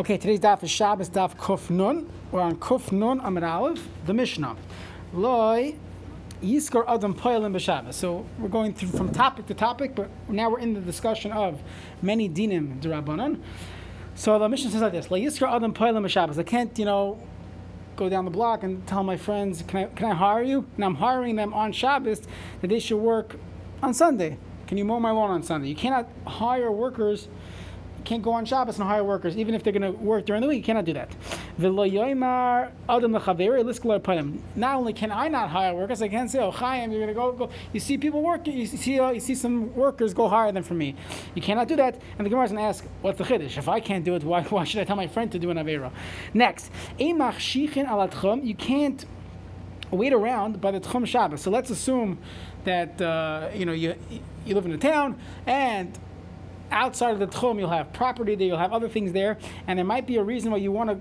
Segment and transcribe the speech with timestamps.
[0.00, 2.10] Okay, today's daf is Shabbos daf Kuf Nun.
[2.32, 4.56] We're on Kuf Nun Amid Aleph, the Mishnah.
[5.12, 5.74] Loi
[6.42, 7.92] Yiskar Adam Poilim b'Shabbos.
[7.92, 11.60] So we're going through from topic to topic, but now we're in the discussion of
[12.00, 13.42] many dinim derabanan.
[14.14, 16.38] So the Mishnah says like this: Loi Yiskar Adam Poilim b'Shabbos.
[16.38, 17.20] I can't, you know,
[17.96, 20.64] go down the block and tell my friends, can I, can I hire you?
[20.76, 22.22] And I'm hiring them on Shabbos
[22.62, 23.36] that they should work
[23.82, 24.38] on Sunday.
[24.66, 25.68] Can you mow my lawn on Sunday?
[25.68, 27.28] You cannot hire workers
[28.10, 30.48] can't go on Shabbos and hire workers, even if they're going to work during the
[30.48, 30.58] week.
[30.58, 31.10] You cannot do that.
[34.56, 37.20] Not only can I not hire workers, I can't say, "Oh, Chaim, you're going to
[37.22, 38.56] go go." You see people working.
[38.56, 40.96] You see, uh, you see some workers go hire them for me.
[41.36, 41.94] You cannot do that.
[42.18, 43.56] And the Gemara is going to ask, "What's the chiddush?
[43.56, 45.56] If I can't do it, why, why should I tell my friend to do an
[45.56, 45.92] avera?"
[46.34, 49.04] Next, you can't
[49.92, 51.42] wait around by the Tchum Shabbos.
[51.42, 52.18] So let's assume
[52.64, 53.94] that uh, you know you
[54.46, 55.16] you live in a town
[55.46, 55.96] and
[56.70, 59.86] outside of the tchum, you'll have property there, you'll have other things there, and there
[59.86, 60.98] might be a reason why you want to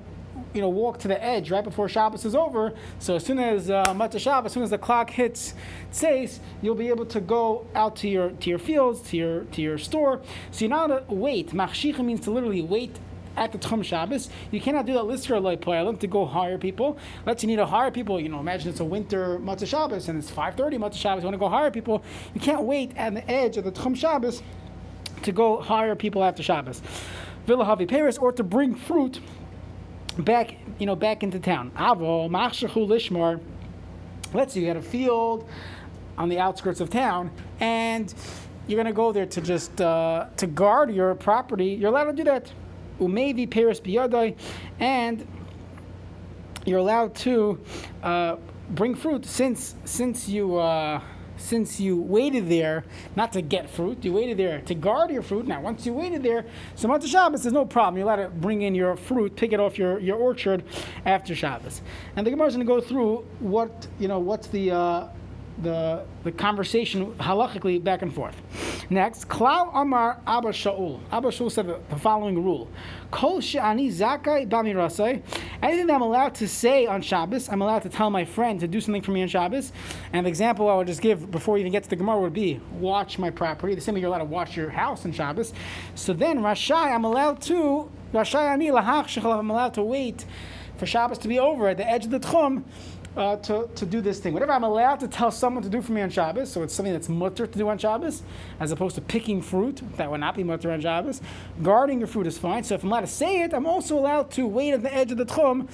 [0.54, 2.74] you know, walk to the edge right before Shabbos is over.
[3.00, 5.54] So as soon as uh, Matzah Shabbos, as soon as the clock hits
[5.92, 9.62] says, you'll be able to go out to your to your fields, to your to
[9.62, 10.22] your store.
[10.52, 11.50] So you're not to wait.
[11.52, 12.98] Machshicha means to literally wait
[13.38, 14.30] at the Tchum Shabbos.
[14.52, 16.98] You cannot do that lister poyalim to go hire people.
[17.26, 18.20] Let's you need to hire people.
[18.20, 21.24] You know, imagine it's a winter Matzah Shabbos and it's 5:30 Matzah Shabbos.
[21.24, 22.04] You want to go hire people.
[22.34, 24.42] You can't wait at the edge of the Tchum Shabbos
[25.24, 26.82] to go hire people after Shabbos.
[27.48, 29.20] Villahavi Paris, or to bring fruit
[30.20, 31.72] back, you know, back into town.
[31.76, 33.42] Avo, Machshachu Lishmar.
[34.34, 35.50] Let's say you had a field
[36.18, 38.14] on the outskirts of town, and
[38.68, 41.68] you're going to go there to just uh, to guard your property.
[41.68, 42.52] You're allowed to do that.
[43.00, 44.36] Umevi Paris Biyadai,
[44.80, 45.26] and
[46.66, 47.60] you're allowed to
[48.04, 48.36] uh,
[48.72, 50.58] bring fruit since since you.
[50.58, 51.02] Uh,
[51.40, 52.84] since you waited there
[53.16, 55.48] not to get fruit, you waited there to guard your fruit.
[55.48, 56.46] Now, once you waited there,
[56.76, 57.98] so Matzah Shabbos, there's no problem.
[57.98, 60.64] You're allowed to bring in your fruit, pick it off your, your orchard
[61.06, 61.82] after Shabbos.
[62.16, 65.08] And the Gemara is going to go through what, you know, what's the, uh,
[65.62, 68.36] the, the conversation halachically back and forth.
[68.90, 71.00] Next, Klal Amar Abba Shaul.
[71.12, 72.68] Abba Shaul said the, following rule:
[73.12, 75.22] Kol she'ani zakai b'mirasai.
[75.62, 78.68] Anything that I'm allowed to say on Shabbos, I'm allowed to tell my friend to
[78.68, 79.72] do something for me on Shabbos.
[80.14, 82.34] And the example I would just give before we even get to the Gemara would
[82.34, 83.76] be watch my property.
[83.76, 85.54] The same way you're allowed to watch your house on Shabbos.
[85.96, 90.26] So then Rashai, I'm allowed to Rashai ani lahach I'm allowed to wait
[90.78, 92.64] for Shabbos to be over at the edge of the tchum
[93.18, 94.34] uh, to, to do this thing.
[94.34, 96.94] Whatever I'm allowed to tell someone to do for me on Shabbos, so it's something
[96.94, 98.24] that's mutter to do on Shabbos,
[98.60, 101.22] as opposed to picking fruit, that would not be mutter on Shabbos.
[101.62, 102.64] Guarding your fruit is fine.
[102.64, 105.12] So if I'm allowed to say it, I'm also allowed to wait at the edge
[105.12, 105.68] of the tchum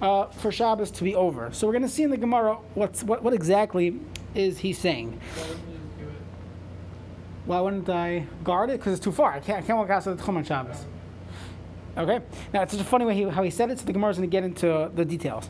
[0.00, 1.52] uh, for Shabbos to be over.
[1.52, 4.00] So we're going to see in the Gemara what's, what, what exactly
[4.34, 5.20] is he saying.
[7.44, 8.78] Why wouldn't I guard it?
[8.78, 9.32] Because it's too far.
[9.32, 10.84] I can't, I can't walk outside the tchum on Shabbos.
[11.96, 12.20] Okay?
[12.52, 14.18] Now, it's such a funny way he, how he said it, so the Gemara is
[14.18, 15.48] going to get into the details.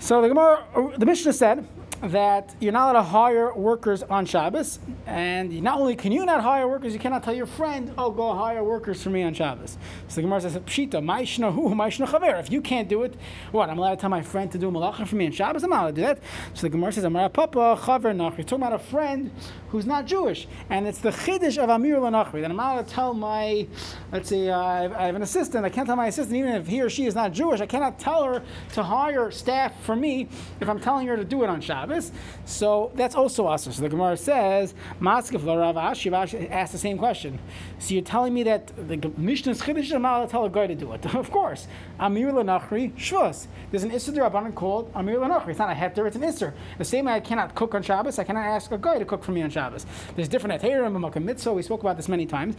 [0.00, 0.64] So the Gemara,
[0.96, 1.66] the Mishnah said
[2.00, 6.40] that you're not allowed to hire workers on Shabbos, and not only can you not
[6.40, 9.76] hire workers, you cannot tell your friend, "Oh, go hire workers for me on Shabbos."
[10.06, 13.16] So the Gemara says, "Pshita, ma'ishna hu, ma'ishna chaver." If you can't do it,
[13.50, 13.68] what?
[13.68, 15.64] I'm allowed to tell my friend to do malacha for me on Shabbos.
[15.64, 16.20] I'm allowed to do that.
[16.54, 19.32] So the Gemara says, "Amar papa chaver nachri." Talking about a friend
[19.70, 22.42] who's not Jewish, and it's the chiddush of amir lanachri.
[22.42, 23.66] That I'm allowed to tell my,
[24.12, 25.64] let's see, uh, I have an assistant.
[25.64, 27.98] I can't tell my assistant, even if he or she is not Jewish, I cannot
[27.98, 28.42] tell her
[28.74, 30.28] to hire staff for me
[30.60, 32.12] if I'm telling her to do it on Shabbos.
[32.44, 33.72] So that's also awesome.
[33.72, 37.38] So the Gemara says, Maskif Rav Ashi asked the same question.
[37.78, 40.92] So you're telling me that the Mishnah's Chiddush I'm not tell a guy to do
[40.92, 41.04] it.
[41.14, 41.66] of course.
[41.98, 43.46] Amir Lanachri Shvus.
[43.70, 45.50] There's an Isser Rabbanan called Amir Lanachri.
[45.50, 46.52] It's not a heter, it's an Isser.
[46.78, 49.24] The same way I cannot cook on Shabbos, I cannot ask a guy to cook
[49.24, 49.86] for me on Shabbos.
[50.16, 51.52] There's different Heterim and Mitzvah.
[51.52, 52.56] We spoke about this many times.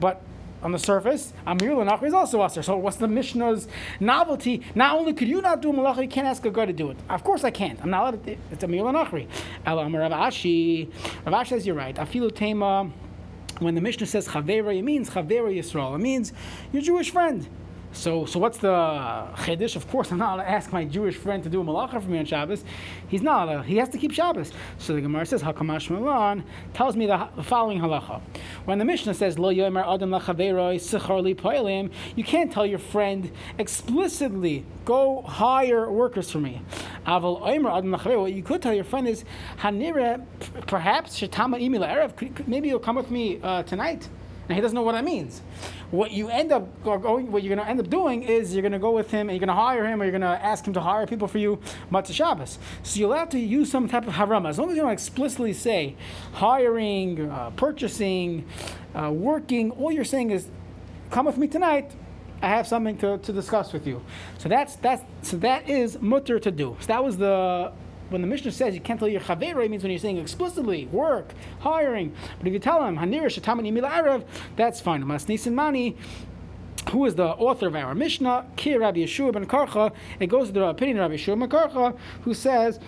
[0.00, 0.22] But
[0.62, 2.62] on the surface, Amir Lanachri is also Aser.
[2.62, 3.68] So what's the Mishnah's
[4.00, 4.62] novelty?
[4.74, 6.96] Not only could you not do Malacha, you can't ask a guy to do it.
[7.10, 7.80] Of course I can't.
[7.82, 8.16] I'm not allowed to.
[8.18, 8.38] Do it.
[8.50, 9.26] it's Amir Lanachri.
[9.66, 10.90] Ela Amir Rav Ashi.
[11.26, 11.96] Rav Ashi says you're right.
[11.96, 12.90] Afilu Tema.
[13.58, 15.94] When the Mishnah says Chavera, it means Chavera Yisrael.
[15.94, 16.32] It means
[16.72, 17.46] your Jewish friend.
[17.92, 19.76] So, so what's the chiddush?
[19.76, 22.08] Of course, I'm not allowed to ask my Jewish friend to do a malacha for
[22.08, 22.64] me on Shabbos.
[23.08, 23.66] He's not allowed.
[23.66, 24.50] He has to keep Shabbos.
[24.78, 26.42] So the Gemara says, Hakamash Milan
[26.72, 28.22] tells me the, following halacha.
[28.64, 32.78] When the Mishnah says, Lo yomer adam lachaveroi sichar li poelim, you can't tell your
[32.78, 36.62] friend explicitly, go hire workers for me.
[37.06, 39.24] Aval omer adam What you could tell your friend is,
[39.58, 40.24] Hanire,
[40.66, 42.48] perhaps shetama imila erev.
[42.48, 44.08] Maybe you'll come with me uh, tonight.
[44.48, 45.40] And he doesn't know what that means.
[45.90, 48.72] What you end up going, what you're going to end up doing is you're going
[48.72, 50.66] to go with him and you're going to hire him or you're going to ask
[50.66, 51.60] him to hire people for you
[51.90, 52.58] Matzah Shabbos.
[52.82, 54.48] So you'll have to use some type of harama.
[54.48, 55.96] As long as you don't explicitly say
[56.32, 58.46] hiring, uh, purchasing,
[58.94, 60.48] uh, working, all you're saying is
[61.10, 61.92] come with me tonight
[62.42, 64.02] I have something to, to discuss with you.
[64.38, 66.76] So that's that's so that is mutter to do.
[66.80, 67.72] So that was the
[68.12, 70.86] when the Mishnah says you can't tell your chaver, it means when you're saying explicitly
[70.86, 72.14] work, hiring.
[72.38, 74.24] But if you tell him hanir shatamani mila arav,
[74.56, 75.06] that's fine.
[75.06, 75.96] Mas nisin mani.
[76.90, 78.46] Who is the author of our Mishnah?
[78.56, 79.92] Ki Rabbi Yeshua ben Karcha.
[80.18, 82.80] It goes to the opinion of Rabbi Yeshua ben Karcha, who says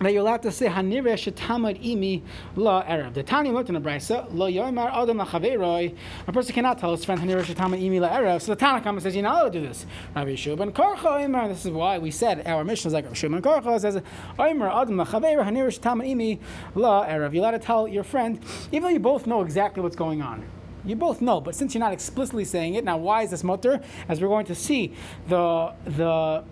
[0.00, 2.22] that you're allowed to say hanire shetamad imi
[2.56, 3.14] la erev.
[3.14, 5.96] The Tanya looked in the brisa lo yomar adam lachaveroi.
[6.26, 8.40] A person cannot tell his friend hanire shetamad imi la erev.
[8.40, 9.86] So the Tana comes says you're not allowed to do this.
[10.14, 11.48] Rabbi Yeshua ben Karcha Omer.
[11.48, 14.02] This is why we said our mission is like Rabbi Yeshua ben Karcha says
[14.38, 16.38] Omer adam lachaveroi hanire shetamad imi
[16.74, 17.32] la erev.
[17.32, 18.40] You're allowed to tell your friend
[18.72, 20.44] even though you both know exactly what's going on.
[20.84, 23.80] You both know, but since you're not explicitly saying it, now why is this mutter?
[24.08, 24.94] As we're going to see,
[25.26, 26.44] the the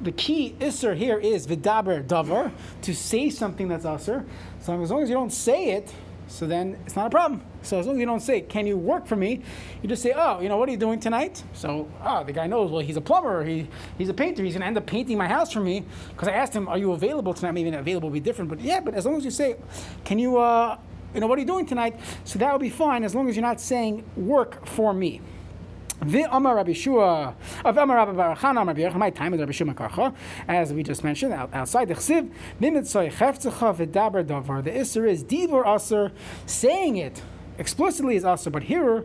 [0.00, 2.50] the key isser here is vidaber davar
[2.82, 4.24] to say something that's usser.
[4.60, 5.92] So as long as you don't say it,
[6.28, 7.42] so then it's not a problem.
[7.62, 9.42] So as long as you don't say, "Can you work for me?"
[9.82, 12.46] You just say, "Oh, you know, what are you doing tonight?" So, oh, the guy
[12.46, 12.70] knows.
[12.70, 13.44] Well, he's a plumber.
[13.44, 13.66] He
[13.98, 14.44] he's a painter.
[14.44, 16.92] He's to end up painting my house for me because I asked him, "Are you
[16.92, 18.80] available tonight?" Maybe available will be different, but yeah.
[18.80, 19.56] But as long as you say,
[20.04, 20.78] "Can you?" Uh,
[21.14, 21.98] you know, what are you doing tonight?
[22.24, 25.20] So that will be fine as long as you're not saying work for me.
[26.00, 30.14] Amar Rabbi Shua, of Amar Rabbi Barachan, Amar Rabbi my time is Rabbi Shua Karcha,
[30.48, 32.30] as we just mentioned outside the Chsiv,
[32.60, 34.64] Mimitzoy Cheftzecha V'daber Davar.
[34.64, 36.12] The Isser is Divor Aser,
[36.46, 37.22] saying it
[37.58, 39.04] explicitly is Aser, but here,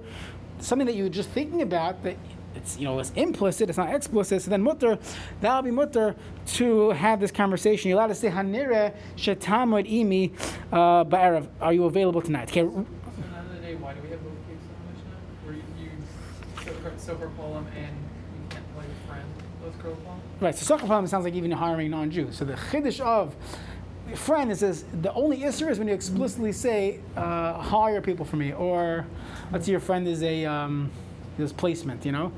[0.60, 2.16] something that you're just thinking about that
[2.56, 4.42] it's you know it's implicit, it's not explicit.
[4.42, 4.98] So then mutter,
[5.42, 6.16] that'll be mutter
[6.54, 7.90] to have this conversation.
[7.90, 10.32] You're allowed to say hanire shetamud imi
[10.72, 11.48] uh, ba'arav.
[11.60, 12.50] Are you available tonight?
[12.50, 12.62] Okay
[13.56, 15.18] another day, why do we have both cases on the Mishnah?
[15.44, 15.92] Where you,
[17.07, 19.25] you sofer and you can't play with friend,
[19.63, 20.22] those girl poem?
[20.40, 20.56] Right.
[20.56, 22.38] So sofer poem sounds like even hiring non-Jews.
[22.38, 23.36] So the chiddush of
[24.13, 28.36] friend it says the only issue is when you explicitly say uh, hire people for
[28.36, 29.06] me or
[29.52, 30.92] let's say your friend is a um,
[31.38, 32.31] this placement, you know.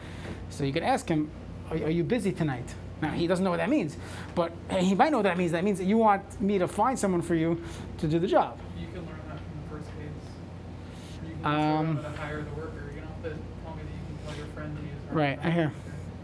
[0.49, 1.29] So you could ask him,
[1.69, 2.73] are, are, you busy tonight?
[3.01, 3.97] Now he doesn't know what that means,
[4.33, 5.51] but he might know what that means.
[5.51, 7.61] That means that you want me to find someone for you
[7.99, 8.59] to do the job.
[8.79, 11.27] You can learn that from the first case.
[11.27, 12.91] You can Um, to hire the worker.
[12.95, 13.29] You don't have to
[13.63, 13.83] tell me
[14.25, 15.71] that you can tell your friend that he is Right, I hear.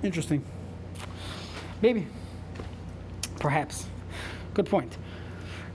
[0.03, 0.43] Interesting.
[1.81, 2.07] Maybe.
[3.39, 3.85] Perhaps.
[4.53, 4.97] Good point.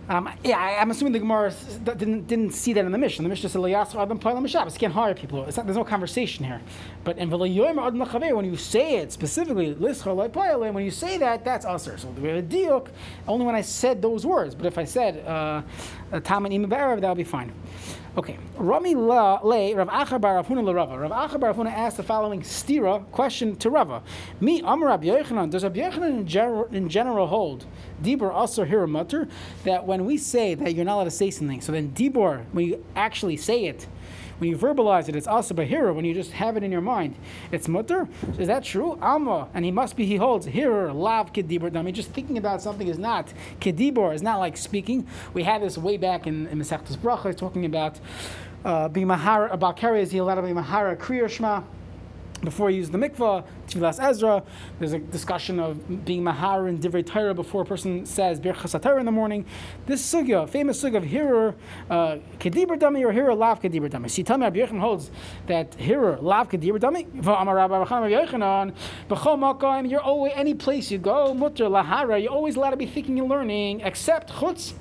[0.09, 1.53] Um, yeah, I, am assuming the Gemara
[1.85, 3.23] didn't, didn't see that in the Mishnah.
[3.23, 5.45] The Mishnah said, "Liyasar adam pa'alam Shabbos." Can't hire people.
[5.45, 6.63] It's not, there's no conversation here.
[7.05, 11.45] But in adam when you say it specifically, "Lischar loy pa'alim," when you say that,
[11.45, 11.99] that's usher.
[11.99, 12.89] So the diuk
[13.27, 14.55] only when I said those words.
[14.55, 15.61] But if I said uh,
[16.13, 17.53] Uh, "Tam and Ima that would be fine.
[18.17, 20.99] Okay, Rami la le Rav Acha bar le Rava.
[20.99, 24.03] Rav Acha bar asked the following stira question to Rava.
[24.41, 25.51] Me Amar Rabbi Yochanan.
[25.51, 27.67] Does Rabbi Yochanan in general, in general hold
[28.03, 29.29] dibur also hira mutter
[29.65, 32.67] that when we say that you're not allowed to say something, so then dibur when
[32.67, 33.87] you actually say it.
[34.38, 35.94] When you verbalize it, it's also bahira.
[35.94, 37.17] When you just have it in your mind,
[37.50, 38.08] it's mutter.
[38.38, 38.99] Is that true?
[39.02, 40.06] Alma, and he must be.
[40.06, 41.76] He holds hira lav kedibur.
[41.76, 44.14] I mean, just thinking about something is not kedibur.
[44.14, 45.06] Is not like speaking.
[45.35, 47.99] We had this way back in, in Masechtas Bracha, talking about
[48.64, 50.02] uh, being mahara about carry.
[50.02, 51.62] Is he allowed to be mahara kriya shema?
[52.43, 54.44] Before you use the mikvah, Tevilas Ezra,
[54.79, 59.00] there's a discussion of being mahar in divrei Torah before a person says birchas Torah
[59.00, 59.44] in the morning.
[59.87, 61.56] This sugya, famous sugya of hirer
[61.90, 64.08] uh, kedibur dami or hirer lav kedibur dami.
[64.08, 65.11] So you tell me Rabbi holds
[65.49, 67.11] that hirer lav kedibur dami.
[67.11, 68.73] V'amar Rabbi Yochanan
[69.08, 69.90] b'chol makom.
[69.90, 72.23] You're always any place you go mutter lahara.
[72.23, 74.75] You're always allowed to be thinking and learning, except chutz.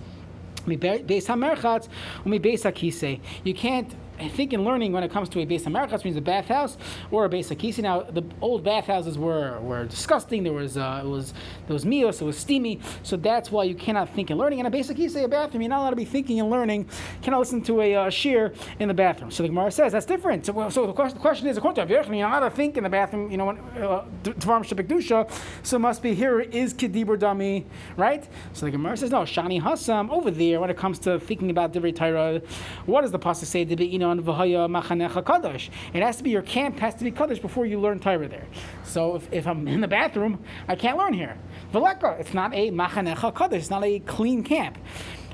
[3.44, 3.96] You can't
[4.28, 6.78] think in learning when it comes to a base Americas means a bathhouse
[7.12, 7.84] or a base Akisi.
[7.84, 10.44] Now the old bathhouses were, were disgusting.
[10.44, 11.34] There was uh, it was
[11.68, 12.80] there was mios, it was steamy.
[13.04, 14.60] So that's why you cannot think and learning.
[14.60, 16.82] In a base Akisi, a bathroom, you're not allowed to be thinking and learning.
[16.82, 19.32] You cannot listen to a uh, shear in the bathroom.
[19.32, 20.46] So the Gemara says that's different.
[20.46, 22.78] So, well, so the, question, the question is, according to you're not allowed to think
[22.78, 23.32] in the bathroom.
[23.32, 25.32] You know, when Tvarim Shepekdusha,
[25.64, 28.28] so must be here is Kedibur Dami, right?
[28.54, 29.22] So the Gemara says no.
[29.22, 32.42] Shani Hassam over there when it comes to thinking about Divrei Torah,
[32.86, 33.64] what does the pasuk say?
[33.64, 35.70] You know, on v'haya machanecha kadosh.
[35.94, 38.48] It has to be your camp has to be kadosh before you learn Torah there.
[38.84, 41.38] So if, if I'm in the bathroom, I can't learn here.
[41.74, 43.54] V'leka, it's not a machanecha kadosh.
[43.54, 44.78] It's not a clean camp.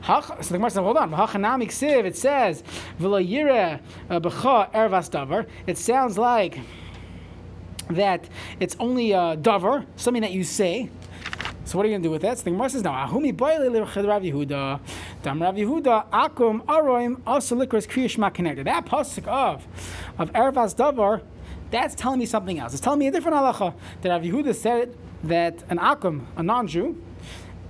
[0.05, 1.13] So the Gemara says, hold on.
[1.13, 2.63] It says,
[2.99, 6.59] "V'layire uh, b'cha ervas davar." It sounds like
[7.89, 8.27] that
[8.59, 10.89] it's only a davar, something that you say.
[11.65, 12.37] So what are you going to do with that?
[12.37, 14.79] So the Gemara says, now, Ahumi boile Rav Yehuda,
[15.21, 18.67] Dam Rav Yehuda, Akum Aroim, also likras kriyashma connected.
[18.67, 19.65] That pasuk of,
[20.17, 21.21] of Ervas Davar,
[21.71, 22.73] that's telling me something else.
[22.73, 23.73] It's telling me a different halacha.
[24.01, 27.01] That Rav Yehuda said that an Akum, a non-Jew,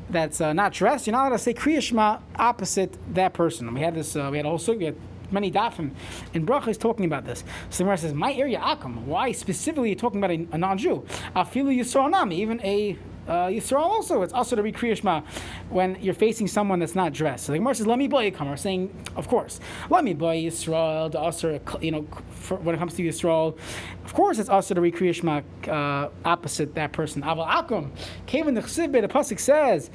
[0.09, 3.67] that's uh, not dressed, you're not allowed to say kriyashma opposite that person.
[3.67, 4.95] And we had this, uh, we had also, we had
[5.31, 5.91] many dafim
[6.33, 7.43] in bracha is talking about this.
[7.69, 10.57] So the Gemara says, "My area akum." Why specifically are you talking about a, a
[10.57, 11.05] non-Jew?
[11.35, 12.97] Afilu yisrael nami, even a
[13.27, 15.23] uh, Yisrael also, it's also to be Kriyashma
[15.69, 17.45] when you're facing someone that's not dressed.
[17.45, 18.49] So the Gemara says, let me buy come.
[18.49, 22.77] We're saying, of course, let me buy Yisrael, the also, you know, for, when it
[22.77, 23.57] comes to Yisrael,
[24.03, 27.21] of course it's also to Kriyashma uh, opposite that person.
[27.21, 27.89] Aval Akum,
[28.25, 29.89] Kevin the Chsibbe, the Pasuk says,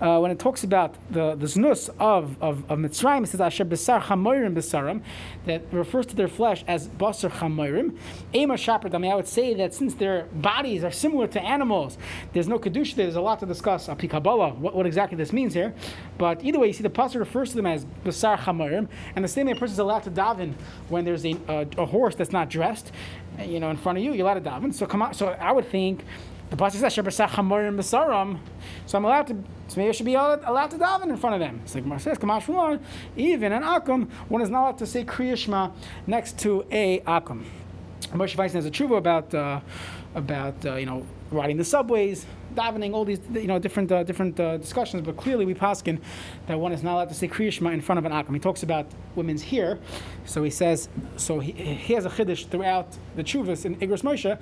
[0.00, 3.64] uh, when it talks about the, the znus of, of, of Mitzrayim, it says, Asher
[3.64, 5.02] Besar Chamoirim Besarim,
[5.46, 7.96] that refers to their flesh as Basar Chamoirim.
[8.34, 11.98] Ema Shapard, I I would say that since their bodies are similar to animals,
[12.32, 12.94] there's no kedusha.
[12.96, 13.88] There's a lot to discuss.
[13.88, 15.74] Api Kabbalah, what, what exactly this means here.
[16.18, 19.28] But either way, you see the pasuk refers to them as basar chamarim, and the
[19.28, 20.54] same way a person is allowed to daven
[20.88, 22.92] when there's a, a, a, horse that's not dressed,
[23.40, 24.72] you know, in front of you, you're allowed to daven.
[24.72, 25.14] So come on.
[25.14, 26.04] So I would think.
[26.50, 28.38] The pasuk says basar chamarim basaram,
[28.86, 29.44] so I'm allowed to.
[29.66, 31.60] So maybe I should be allowed, allowed to daven in front of them.
[31.64, 32.80] It's like Mar says, Kamash
[33.16, 35.72] even an akum, one is not allowed to say kriyashma
[36.06, 37.44] next to a akum.
[38.12, 39.60] Moshe Weiss has a tshuva about uh,
[40.14, 44.38] about uh, you know riding the subways, davening, all these you know different uh, different
[44.38, 45.02] uh, discussions.
[45.02, 46.00] But clearly, we paskin
[46.46, 48.34] that one is not allowed to say kriyishma in front of an akum.
[48.34, 49.78] He talks about women's hair,
[50.24, 54.38] so he says so he, he has a chiddush throughout the chuvas in Igros Moshe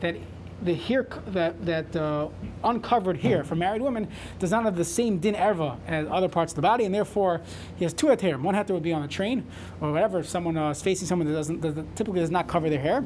[0.00, 0.16] that
[0.62, 2.28] the hair that that uh,
[2.64, 4.08] uncovered hair for married women
[4.38, 7.42] does not have the same din erva as other parts of the body, and therefore
[7.76, 8.40] he has two heter.
[8.40, 9.46] One heter would be on a train
[9.80, 10.20] or whatever.
[10.20, 13.04] If someone uh, is facing someone that doesn't that typically does not cover their hair,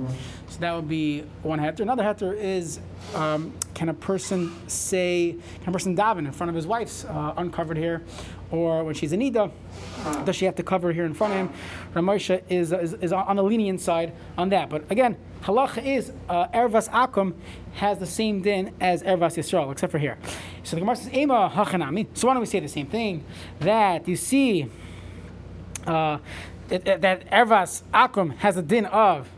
[0.48, 1.80] so that would be one heter.
[1.80, 2.78] Another heter is
[3.14, 7.34] um, can a person say can a person daven in front of his wife's uh,
[7.36, 8.02] uncovered hair,
[8.50, 9.50] or when she's in Nida,
[10.24, 11.50] does she have to cover here in front of him?
[11.94, 14.68] Ramosha is, is, is on the lenient side on that.
[14.68, 17.34] But again, halacha is uh, Ervas Akum
[17.74, 20.18] has the same din as Ervas Yisrael, except for here.
[20.62, 22.08] So the Gemara says, Ema Hachanami.
[22.14, 23.24] So why don't we say the same thing?
[23.60, 24.68] That you see
[25.86, 26.18] uh,
[26.68, 29.28] that Ervas Akum has a din of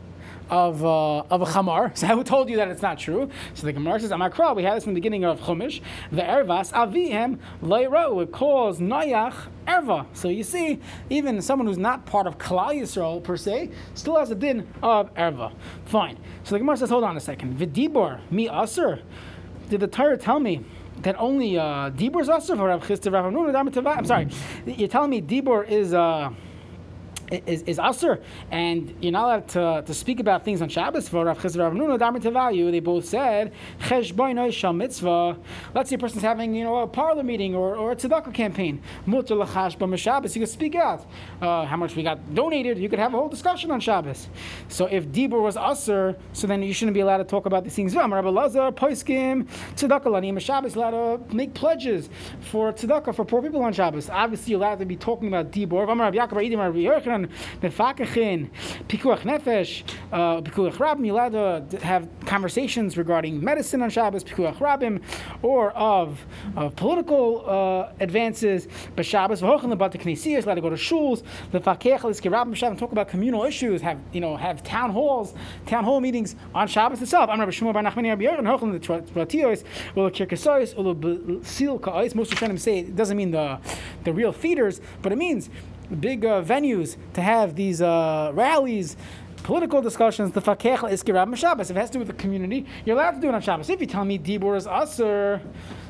[0.53, 1.97] of, uh, of a chamar.
[1.97, 3.27] So who told you that it's not true?
[3.55, 5.81] So the Gemara says, Amakra, we had this from the beginning of Chumash.
[6.11, 8.21] The ervas avihem leiro.
[8.21, 9.33] It calls noyach
[9.65, 10.05] erva.
[10.13, 10.79] So you see,
[11.09, 15.11] even someone who's not part of Klal Yisrael per se still has a din of
[15.15, 15.51] erva.
[15.85, 16.19] Fine.
[16.43, 17.57] So the Gemara says, hold on a second.
[17.57, 19.01] Vidibor mi aser.
[19.69, 20.63] Did the Torah tell me?
[21.01, 23.25] That only uh, Dibor is aser for Rav Chisda Rav
[23.97, 24.27] I'm sorry,
[24.67, 26.29] you're telling me Dibor is uh,
[27.31, 31.09] is, is usher, and you're not allowed to, to speak about things on Shabbos.
[31.09, 33.51] For Rav Chizra Rav Nuna Damar Tevayu, they both said
[33.89, 35.37] Mitzvah.
[35.73, 38.81] Let's say a person's having you know a parlor meeting or, or a tzedakah campaign.
[39.05, 40.33] Mutter Lachash.
[40.35, 41.05] You can speak out
[41.41, 42.77] uh, how much we got donated.
[42.77, 44.27] You could have a whole discussion on Shabbos.
[44.67, 47.75] So if Dibur was usher, so then you shouldn't be allowed to talk about these
[47.75, 47.95] things.
[47.95, 52.09] Rabbi Lazar Poiskim Tzedakah Lanim Shabbos allowed to make pledges
[52.51, 54.09] for tzedakah for poor people on Shabbos.
[54.09, 55.87] Obviously, you're allowed to be talking about Dibur.
[55.87, 56.79] Rabbi Yaakov Rabbi
[57.61, 58.49] Mefakachin,
[58.87, 65.01] Pikuach Nefesh, Pikuach Rabim, allowed to have conversations regarding medicine on Shabbos, Pikuach Rabim,
[65.41, 70.75] or of, of political uh, advances, but Shabbos, V'hochan Lebat Knesiyas, allowed to go to
[70.75, 75.33] shuls, Lefakech Liski Rabim Shabbos, talk about communal issues, have, you know, have town halls,
[75.65, 77.29] town hall meetings on Shabbos itself.
[77.29, 79.63] I'm Rabbi Shmuel Bar Nachmani Rabbi Yerin, Hochan Tratiyos,
[79.95, 83.59] Ula Kirkasois, Ula Sil Ka'ais, most of the say it doesn't mean the,
[84.03, 85.49] the real feeders, but it means
[85.99, 88.97] big uh, venues to have these uh, rallies,
[89.43, 91.69] political discussions, the fakech iskirab Shabbos.
[91.69, 93.69] If it has to do with the community, you're allowed to do it on Shabbos.
[93.69, 95.41] If you tell me Dibur is usher,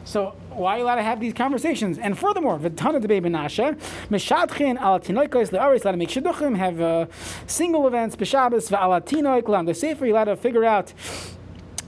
[0.06, 1.98] so why are you allowed to have these conversations?
[1.98, 7.06] And furthermore, v'tana de benasha, meshadchin al tinoikos le'aris, allowed to make shidduchim, have uh,
[7.48, 10.94] single events, b'Shabbos, v'al tinoik, l'am the sefer, you're allowed to figure out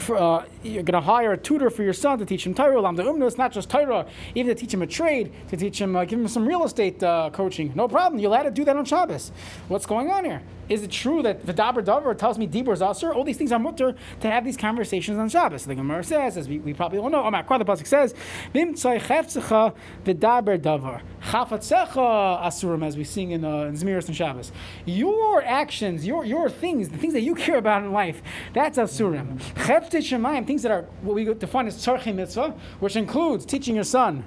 [0.09, 2.97] uh, you're going to hire a tutor for your son to teach him Torah, Lam
[2.97, 6.19] Umnus, not just Torah, even to teach him a trade, to teach him, uh, give
[6.19, 7.71] him some real estate uh, coaching.
[7.75, 8.19] No problem.
[8.19, 9.31] You're allowed to do that on Shabbos.
[9.67, 10.41] What's going on here?
[10.67, 13.15] Is it true that Vidaber Dover tells me Dibur Zasser?
[13.15, 15.65] All these things are mutter to have these conversations on Shabbos.
[15.65, 18.15] The Gemara says, as we, we probably all know, my God, the Pasuk says,
[18.51, 21.01] Bim Chefzecha Vidaber Dover.
[21.21, 24.51] Chafatzecha Asurim, as we sing in, uh, in Zmiris and Shabbos.
[24.85, 28.23] Your actions, your, your things, the things that you care about in life,
[28.53, 29.39] that's Asurim.
[29.85, 33.83] Chefte Shemayim, things that are what we define as Tzarche Mitzvah, which includes teaching your
[33.83, 34.25] son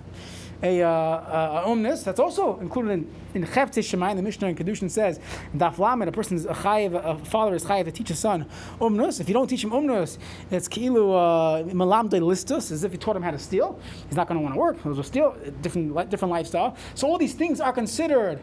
[0.62, 4.17] a, uh, a, umnis that's also included in in Chevte Shemayim.
[4.17, 5.21] The Mishnah in Kedushin says
[5.57, 8.47] Daf Lamed, a person's a chayiv, a father is chayiv to teach his son
[8.81, 9.21] umnus.
[9.21, 10.19] If you don't teach him umnus,
[10.50, 13.79] it's kilu uh, malamde listus, as if you taught him how to steal.
[14.09, 14.83] He's not going to want to work.
[14.83, 15.37] He'll steal.
[15.62, 16.77] Different different lifestyle.
[16.95, 18.41] So all these things are considered.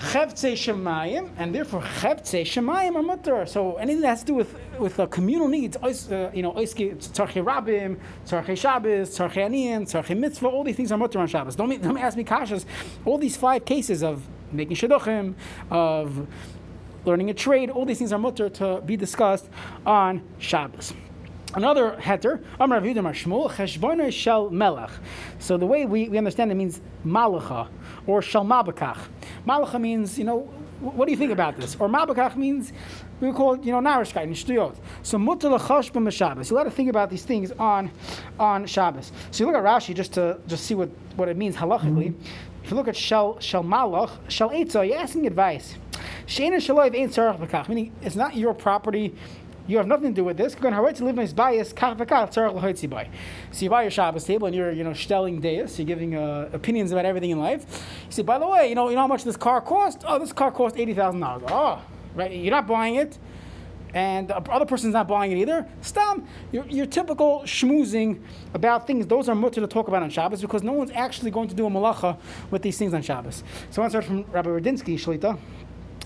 [0.00, 3.44] Chevtze Shemayim, and therefore Chevtze Shemayim are mutter.
[3.44, 7.44] So anything that has to do with with uh, communal needs, uh, you know, tzarchei
[7.44, 11.54] rabim, tzarchei Shabbos, tzarchei aniyim, tzarchei mitzvah, all these things are mutter on Shabbos.
[11.54, 12.64] Don't, don't ask me kashas.
[13.04, 15.34] All these five cases of making shidduchim,
[15.70, 16.26] of
[17.04, 17.68] learning a trade.
[17.68, 19.50] All these things are mutter to be discussed
[19.84, 20.94] on Shabbos.
[21.54, 24.90] Another heter, Amar Mar Shmuel, Cheshbono Shel Melech.
[25.40, 27.68] So the way we, we understand it means Malacha
[28.06, 28.98] or Shel Mabakach.
[29.46, 30.40] Malacha means, you know,
[30.80, 31.76] what do you think about this?
[31.80, 32.72] Or Mabakach means,
[33.20, 34.76] we call it, you know, Narishkeit and Shtuyot.
[35.02, 36.50] So Mutter L'Chashbon Shabbos.
[36.50, 37.90] You got to think about these things on,
[38.38, 39.10] on Shabbos.
[39.32, 42.12] So you look at Rashi just to just see what, what it means halachically.
[42.12, 42.24] Mm-hmm.
[42.62, 45.74] If you look at Shel, shel Malach, Shel Eitzah, you're asking advice.
[46.26, 49.14] Shein and Shaloiv ain't B'kach, meaning it's not your property
[49.70, 50.54] you have nothing to do with this.
[50.54, 50.58] So
[53.64, 55.78] you buy your Shabbos table and you're you know stelling deis.
[55.78, 57.64] You're giving uh, opinions about everything in life.
[58.06, 60.02] You say, by the way, you know you know how much this car cost?
[60.06, 61.44] Oh, this car cost eighty thousand dollars.
[61.46, 61.80] Oh,
[62.14, 62.32] right.
[62.32, 63.18] You're not buying it.
[63.92, 65.66] And the other person's not buying it either.
[65.80, 68.22] Stam, your, your typical schmoozing
[68.54, 71.48] about things, those are mutter to talk about on Shabbos because no one's actually going
[71.48, 72.16] to do a malacha
[72.52, 73.42] with these things on Shabbos.
[73.70, 75.36] So I want to from Rabbi Radinsky, Shlita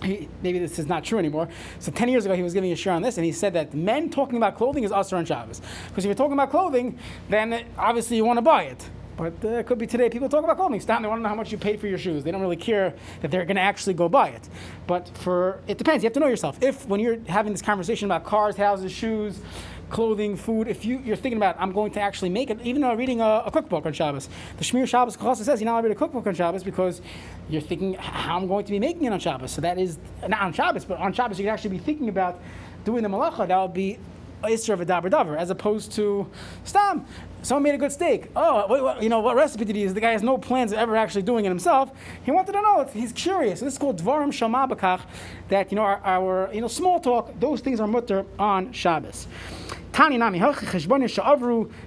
[0.04, 1.48] he, maybe this is not true anymore.
[1.78, 3.74] So 10 years ago, he was giving a share on this, and he said that
[3.74, 5.60] men talking about clothing is usher on Shabbos.
[5.88, 8.88] Because if you're talking about clothing, then obviously you want to buy it.
[9.16, 10.80] But uh, it could be today people talk about clothing.
[10.80, 11.02] Stop.
[11.02, 12.24] They want to know how much you paid for your shoes.
[12.24, 14.48] They don't really care that they're going to actually go buy it.
[14.86, 16.02] But for it depends.
[16.02, 16.60] You have to know yourself.
[16.62, 19.40] If when you're having this conversation about cars, houses, shoes,
[19.94, 22.92] clothing, food, if you, you're thinking about, I'm going to actually make it, even though
[22.94, 25.88] reading a, a cookbook on Shabbos, the Shmir Shabbos also says you're not allowed to
[25.88, 27.00] read a cookbook on Shabbos because
[27.48, 29.52] you're thinking how I'm going to be making it on Shabbos.
[29.52, 32.40] So that is, not on Shabbos, but on Shabbos you can actually be thinking about
[32.84, 33.46] doing the malacha.
[33.46, 34.00] That would be
[34.42, 36.28] Isra of a daber davar, as opposed to
[36.64, 37.06] Stam.
[37.42, 38.30] Someone made a good steak.
[38.34, 39.94] Oh, what, you know, what recipe did he use?
[39.94, 41.92] The guy has no plans of ever actually doing it himself.
[42.24, 42.84] He wanted to know.
[42.92, 43.60] He's curious.
[43.60, 45.02] This is called Dvarim Shamabakach,
[45.50, 49.28] that, you know, our, our, you know, small talk, those things are mutter on Shabbos.
[49.94, 50.40] Tani Nami,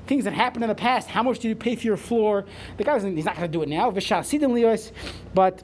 [0.08, 1.10] things that happened in the past.
[1.10, 2.46] How much did you pay for your floor?
[2.78, 3.92] The guy he's not going to do it now.
[3.92, 4.94] Vishasidim Lios,
[5.34, 5.62] but,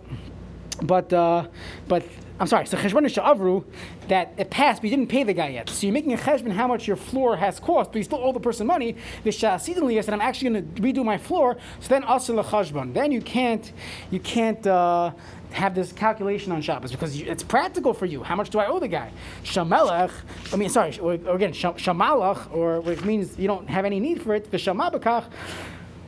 [0.84, 1.48] but, uh,
[1.88, 2.04] but
[2.40, 3.64] I'm sorry, so cheshbon avru
[4.08, 5.70] that it passed, but you didn't pay the guy yet.
[5.70, 8.34] So you're making a cheshbon how much your floor has cost, but you still owe
[8.34, 8.98] the person money.
[9.24, 11.58] The shasidin said, I'm actually going to redo my floor.
[11.80, 12.94] So then asr lechashbon.
[12.94, 13.72] Then you can't,
[14.12, 14.66] you can't.
[14.66, 15.12] Uh,
[15.54, 18.24] have this calculation on Shabbos because it's practical for you.
[18.24, 19.12] How much do I owe the guy?
[19.44, 20.12] Shamelech,
[20.52, 24.50] I mean, sorry, again, shamalach, or which means you don't have any need for it.
[24.50, 25.26] The shamabakach.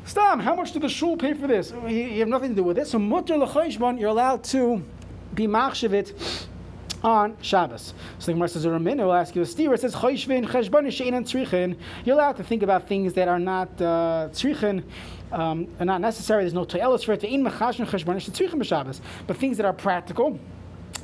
[0.06, 1.72] Stam, how much did the shul pay for this?
[1.88, 2.86] You have nothing to do with it.
[2.86, 4.84] So mutter lechayshbon, you're allowed to
[5.34, 6.46] be machshavit
[7.04, 7.96] on Shabbos.
[8.20, 9.74] So the Gemara says, Ramin will ask you a steer.
[9.74, 11.76] It says, Choshvin, Cheshbon, Shein, and Tzrichin.
[12.04, 14.84] You're allowed to think about things that are not uh, Tzrichin,
[15.32, 16.44] um, are not necessary.
[16.44, 17.22] There's no Toyelos for it.
[19.28, 20.40] But things that are practical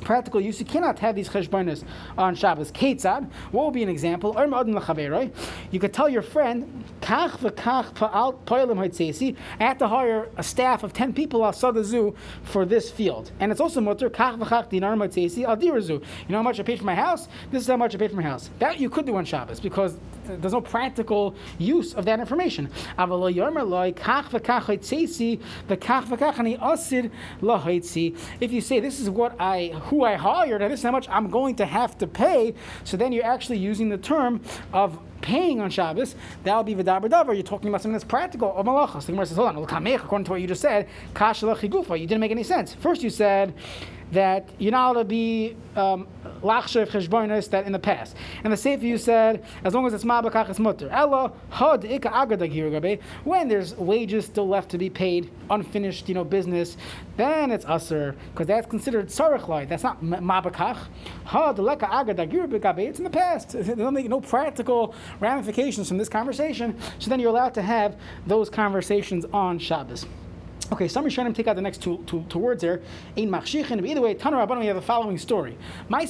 [0.02, 1.84] practical use, you cannot have these cheshbonis
[2.18, 2.72] on Shabbos.
[2.72, 4.34] Ketzad, what would be an example?
[5.70, 7.28] You could tell your friend, I
[9.58, 13.30] have to hire a staff of 10 people outside the zoo for this field.
[13.40, 14.10] And it's also mutter, You
[16.28, 17.28] know how much I paid for my house?
[17.50, 18.50] This is how much I paid for my house.
[18.58, 19.96] That you could do on Shabbos because
[20.40, 22.70] there's no practical use of that information.
[28.40, 31.08] If you say this is what I who I hired and this is how much
[31.08, 34.40] I'm going to have to pay, so then you're actually using the term
[34.72, 37.34] of paying on Shabbos, that will be v'daber davar.
[37.34, 39.06] You're talking about something that's practical of malachas.
[39.06, 42.30] The Gemara says, hold on, according to what you just said, kash you didn't make
[42.30, 42.74] any sense.
[42.74, 43.54] First you said
[44.12, 46.06] that you're not allowed to be um,
[46.42, 48.14] lachshev cheshbonis that in the past.
[48.44, 50.88] And the Sefer you said, as long as it's ma'abakach, it's mutter.
[50.90, 56.76] Ella had ika When there's wages still left to be paid, unfinished, you know, business,
[57.16, 60.78] then it's aser because that's considered sarich That's not ma'abakach.
[61.24, 63.52] Had leka agadag It's in the past.
[63.52, 66.78] There's no practical ramifications from this conversation.
[66.98, 67.96] So then you're allowed to have
[68.26, 70.06] those conversations on Shabbos.
[70.70, 72.80] Okay, some Rishonim take out the next two, two, two words there.
[73.18, 73.80] Ein machshichin.
[73.80, 75.56] But either way, Tanur we have the following story.
[75.90, 76.00] There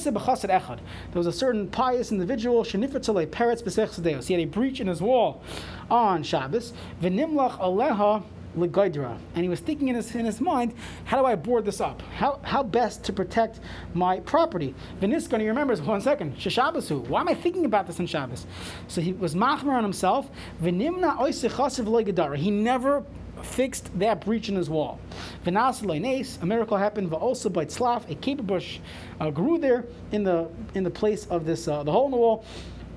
[1.13, 5.01] was a certain pious individual, shenifet tzalei peretz b'sech He had a breach in his
[5.01, 5.41] wall
[5.89, 6.73] on Shabbos.
[7.01, 8.23] V'nimlach aleha
[8.55, 9.17] legaidra.
[9.35, 10.73] And he was thinking in his, in his mind,
[11.05, 12.01] how do I board this up?
[12.15, 13.59] How, how best to protect
[13.93, 14.75] my property?
[15.01, 17.07] Viniska, he remembers, one second, Shashabasu.
[17.07, 18.45] Why am I thinking about this on Shabbos?
[18.87, 20.29] So he was machmer on himself.
[20.61, 23.03] Vinimna oisechasiv He never
[23.43, 24.99] fixed that breach in his wall.
[25.45, 27.13] A miracle happened.
[27.13, 28.79] Also by Tzlaf, a caper bush
[29.19, 32.17] uh, grew there in the in the place of this uh, the hole in the
[32.17, 32.45] wall.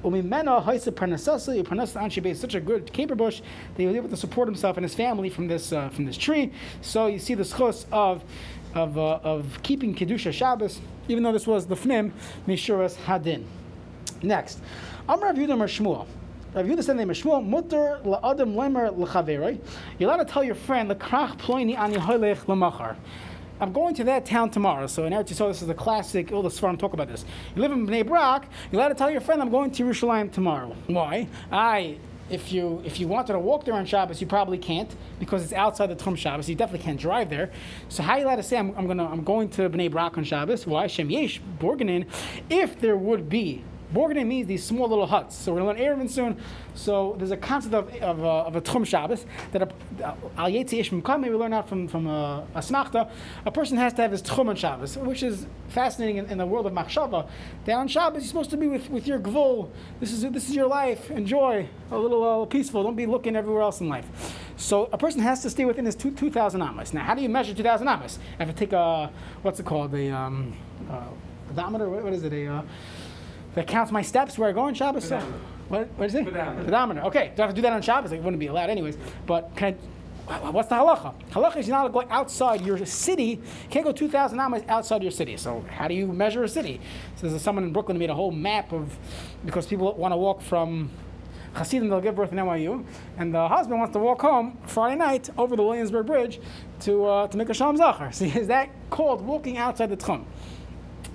[0.05, 4.17] Umimena haisa parnasasa, parnasa based such a good caper bush that he was able to
[4.17, 6.53] support himself and his family from this uh, from this tree.
[6.81, 8.23] So you see the schus of
[8.75, 12.13] of, uh, of keeping kedusha Shabbos, even though this was the fnim
[12.47, 13.45] mishuras hadin.
[14.23, 14.61] Next,
[15.09, 16.07] Amar Rav Yudah Shmuel.
[16.57, 19.61] Rav Yehuda said the Shmuel, Mutter la'adam lemer l'chaveroi.
[19.99, 22.97] You're allowed to tell your friend, l'krach ploini ani hoilech l'machar.
[23.61, 24.87] I'm going to that town tomorrow.
[24.87, 26.33] So in Eretz Yisrael, this is a classic.
[26.33, 27.27] All the Svarim talk about this.
[27.55, 28.49] You live in Bnei Brak.
[28.73, 31.29] You're allowed to tell your friend, "I'm going to Yerushalayim tomorrow." Why?
[31.53, 31.99] I.
[32.29, 35.53] If you if you wanted to walk there on Shabbos, you probably can't because it's
[35.53, 36.49] outside the Tchum Shabbos.
[36.49, 37.51] You definitely can't drive there.
[37.89, 40.19] So how are you allowed to say I'm, I'm gonna I'm going to Bnei Brak
[40.19, 40.67] on Shabbos?
[40.67, 40.89] Why?
[40.89, 42.07] Shem Yesh Borganin.
[42.51, 43.63] If there would be
[43.97, 45.35] Borganim means these small little huts.
[45.35, 46.37] So we're going to learn Eruvin soon.
[46.75, 49.63] So there's a concept of, of, uh, of a Tchum Shabbos that
[50.37, 53.11] Al Yetzi Ish Maybe we learn out from, from uh, a Smachta.
[53.47, 56.45] A person has to have his Tchum on Shabbos, which is fascinating in, in the
[56.45, 57.27] world of Machshava.
[57.65, 59.71] That on Shabbos you're supposed to be with, with your Gvul.
[59.99, 61.11] This is, this is your life.
[61.11, 61.67] Enjoy.
[61.91, 62.83] A little uh, peaceful.
[62.83, 64.07] Don't be looking everywhere else in life.
[64.57, 66.93] So a person has to stay within his 2,000 amas.
[66.93, 68.19] Now, how do you measure 2,000 amas?
[68.39, 69.93] I have to take a, what's it called?
[69.93, 70.55] The um,
[70.91, 71.05] uh?
[71.55, 72.33] What, what is it?
[72.33, 72.47] A.
[72.47, 72.63] Uh,
[73.57, 75.05] that counts my steps where I go on Shabbos?
[75.05, 75.39] Pedometer.
[75.69, 76.25] What, what is it?
[76.25, 76.65] Pedometer.
[76.65, 77.01] Pedometer.
[77.03, 78.13] Okay, do I have to do that on Shabbos?
[78.13, 78.97] It wouldn't be allowed anyways.
[79.27, 79.77] But can
[80.29, 81.15] I, what's the halacha?
[81.31, 83.25] Halacha is you're not going outside your city.
[83.25, 85.37] You can't go 2,000 amas outside your city.
[85.37, 86.81] So how do you measure a city?
[87.17, 88.97] So there's someone in Brooklyn who made a whole map of,
[89.45, 90.91] because people want to walk from
[91.55, 92.85] Hasidim, they'll give birth in NYU,
[93.17, 96.39] and the husband wants to walk home Friday night over the Williamsburg Bridge
[96.81, 98.13] to, uh, to make a Shalom Zachar.
[98.13, 100.25] See, is that called walking outside the Tchum?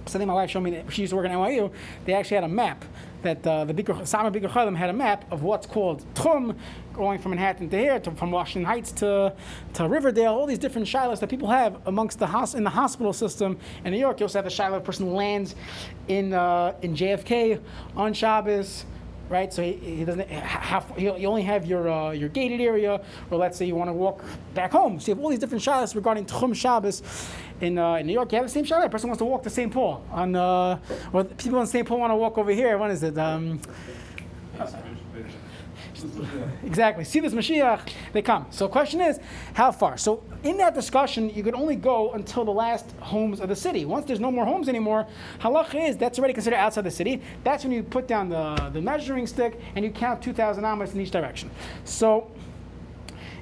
[0.06, 1.72] So then my wife showed me that she used to work at NYU.
[2.06, 2.84] They actually had a map
[3.22, 6.56] that uh, the Bikur, Sama Bikur Chalim had a map of what's called Tchum,
[6.94, 9.34] going from Manhattan to here, to, from Washington Heights to,
[9.74, 13.14] to Riverdale, all these different shilas that people have amongst the house in the hospital
[13.14, 14.20] system in New York.
[14.20, 15.56] You also have the shilah a person lands
[16.08, 17.62] in, uh, in JFK
[17.96, 18.86] on Shabbos
[19.30, 19.54] right?
[19.54, 23.58] So he, he doesn't have, you only have your uh, your gated area, or let's
[23.58, 25.00] say you want to walk back home.
[25.00, 27.02] So you have all these different shilas regarding Tchum Shabbos
[27.62, 28.32] in, uh, in New York.
[28.32, 28.86] You have the same shilah.
[28.86, 29.71] A person wants to walk to St.
[29.71, 30.80] Paul on, uh,
[31.13, 31.88] or people in St.
[31.88, 32.78] Paul want to walk over here.
[32.78, 33.17] When is it?
[33.17, 33.62] Um,
[36.63, 37.04] Exactly.
[37.04, 38.47] See this Mashiach, they come.
[38.50, 39.19] So question is,
[39.54, 39.97] how far?
[39.97, 43.86] So in that discussion, you could only go until the last homes of the city.
[43.86, 45.06] Once there's no more homes anymore,
[45.39, 47.21] halach is that's already considered outside the city.
[47.43, 51.02] That's when you put down the, the measuring stick and you count 2,000 amas in
[51.02, 51.52] each direction.
[51.84, 52.32] So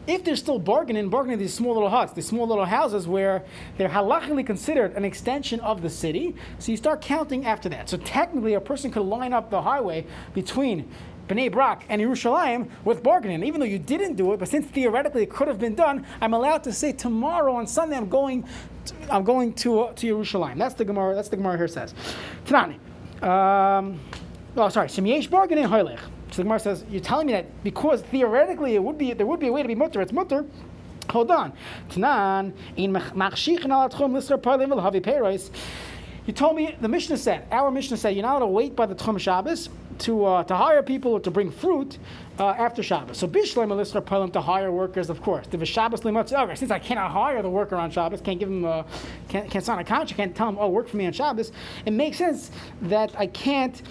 [0.10, 3.44] if they're still bargaining, bargaining these small little huts, these small little houses where
[3.78, 7.90] they're halachically considered an extension of the city, so you start counting after that.
[7.90, 10.90] So technically, a person could line up the highway between
[11.28, 13.44] Bnei Brak and Yerushalayim with bargaining.
[13.44, 16.34] Even though you didn't do it, but since theoretically it could have been done, I'm
[16.34, 18.48] allowed to say tomorrow on Sunday I'm going,
[18.86, 20.58] to, I'm going to uh, to Yerushalayim.
[20.58, 21.14] That's the Gemara.
[21.14, 21.94] That's the Gemara here says.
[22.46, 22.80] Tanani.
[23.22, 24.00] Um,
[24.58, 24.88] oh, sorry.
[24.88, 26.00] Simyesh bargaining hoylech.
[26.32, 29.40] So the Gemara says, you're telling me that because theoretically it would be there would
[29.40, 30.02] be a way to be mutter.
[30.02, 30.46] It's mutter.
[31.10, 31.54] Hold on.
[31.90, 32.62] Parlim
[35.02, 35.50] peiros.
[36.28, 38.86] You told me the Mishnah said, our Mishnah said, you're not allowed to wait by
[38.86, 41.98] the Tchum Shabbos to uh, to hire people or to bring fruit
[42.38, 43.18] uh, after Shabbos.
[43.18, 45.48] So Bishleim Elisra Pelim to hire workers, of course.
[45.48, 48.86] The Shabbos Since I cannot hire the worker on Shabbos, can't give him a,
[49.28, 51.52] can't, can't sign a contract, can't tell him, oh, work for me on Shabbos.
[51.86, 52.52] It makes sense
[52.84, 53.82] that I can't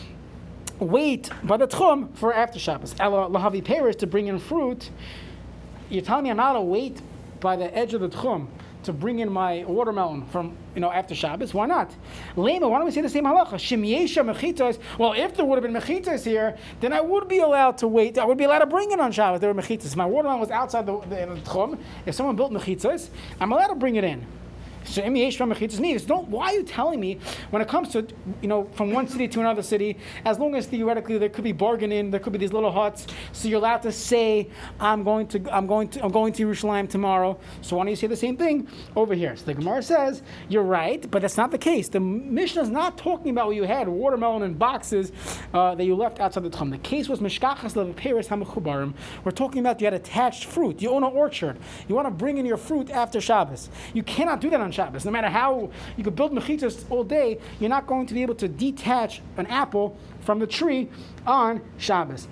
[0.80, 2.94] wait by the Tchum for after Shabbos.
[3.00, 4.90] Ela Lahavi Paris to bring in fruit.
[5.90, 7.00] You're telling me I'm not to wait
[7.40, 8.48] by the edge of the Tchum
[8.84, 11.52] to bring in my watermelon from you know after Shabbos.
[11.52, 11.90] Why not?
[12.36, 13.54] Lema, why don't we say the same halacha?
[13.54, 14.78] Shemyesha mechitas.
[14.98, 18.18] Well, if there would have been mechitas here, then I would be allowed to wait.
[18.18, 19.40] I would be allowed to bring it on Shabbos.
[19.40, 19.96] There were mechitas.
[19.96, 21.78] My watermelon was outside the, the, the tchum.
[22.06, 23.08] If someone built mechitas,
[23.40, 24.26] I'm allowed to bring it in.
[24.88, 26.28] So don't.
[26.28, 27.18] Why are you telling me
[27.50, 28.06] when it comes to
[28.40, 29.98] you know from one city to another city?
[30.24, 33.06] As long as theoretically there could be bargaining, there could be these little huts.
[33.32, 34.48] So you're allowed to say,
[34.80, 37.96] "I'm going to, I'm going to, I'm going to Jerusalem tomorrow." So why don't you
[37.96, 39.36] say the same thing over here?
[39.36, 41.88] So the Gemara says you're right, but that's not the case.
[41.88, 45.12] The Mishnah is not talking about what you had watermelon in boxes
[45.52, 46.70] uh, that you left outside the tum.
[46.70, 48.94] The case was mishkachas levaperis hamachubarim.
[49.24, 50.80] We're talking about you had attached fruit.
[50.80, 51.58] You own an orchard.
[51.88, 53.70] You want to bring in your fruit after Shabbos.
[53.92, 55.04] You cannot do that on Shabbos.
[55.04, 58.36] No matter how you could build mechitas all day, you're not going to be able
[58.36, 60.88] to detach an apple from the tree
[61.26, 62.28] on Shabbos.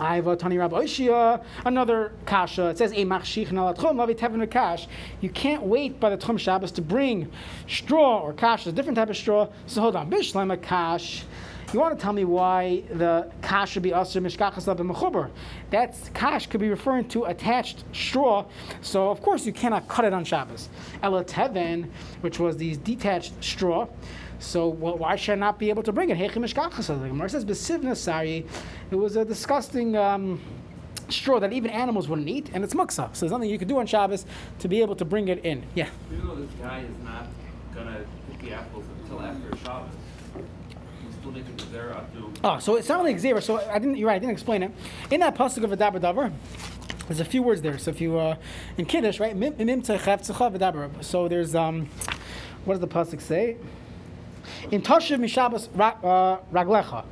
[0.00, 2.70] Iva Tani Rabbi Oishia, another kasha.
[2.70, 4.88] It says a machshich lavi kash.
[5.20, 7.30] You can't wait by the Tchum Shabbos to bring
[7.68, 9.48] straw or kasha, a different type of straw.
[9.66, 11.22] So hold on, bishlema kash.
[11.70, 15.30] You want to tell me why the kash should be usher mishkachas mechuber?
[15.68, 18.46] That's kash could be referring to attached straw.
[18.80, 20.70] So of course you cannot cut it on Shabbos.
[21.02, 21.90] Elateven,
[22.22, 23.86] which was these detached straw.
[24.38, 26.16] So well, why should I not be able to bring it?
[26.16, 26.86] Hechi mishkachas.
[26.86, 28.46] The Gemara says besivna sari.
[28.90, 29.94] It was a disgusting.
[29.94, 30.40] Um,
[31.10, 33.14] straw that even animals wouldn't eat, and it's muksa.
[33.16, 34.26] So there's nothing you could do on Shabbos
[34.58, 35.64] to be able to bring it in.
[35.74, 35.88] Yeah.
[36.12, 37.28] Even though this guy is not
[37.74, 39.88] gonna pick the apples until after Shabbos,
[42.44, 43.40] Oh, so it's not like Xavier.
[43.40, 43.96] So I didn't.
[43.96, 44.16] You're right.
[44.16, 44.70] I didn't explain it.
[45.10, 46.32] In that pasuk of a davar
[47.06, 47.78] There's a few words there.
[47.78, 48.36] So if you uh,
[48.76, 49.36] in Kiddush, right?
[51.04, 51.88] So there's um,
[52.64, 53.56] what does the pasuk say?
[54.70, 57.04] In Toshiv mishabas uh, raglecha,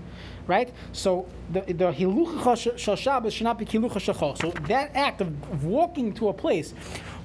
[0.46, 0.72] right?
[0.92, 4.40] So the the hilucha shel Shabbos should not be kilucha shechol.
[4.40, 6.72] So that act of, of walking to a place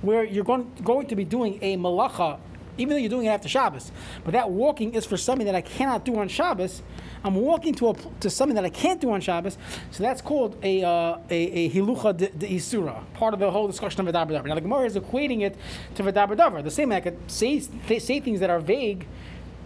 [0.02, 2.40] where you're going going to be doing a malacha,
[2.78, 3.92] even though you're doing it after Shabbos,
[4.24, 6.82] but that walking is for something that I cannot do on Shabbos.
[7.24, 9.58] I'm walking to a, to something that I can't do on Shabbos,
[9.92, 13.68] so that's called a uh, a, a hilucha de, de isura, part of the whole
[13.68, 14.46] discussion of davar.
[14.46, 15.56] Now the Gemara is equating it
[15.96, 16.64] to davar.
[16.64, 19.06] The same way I could say say things that are vague.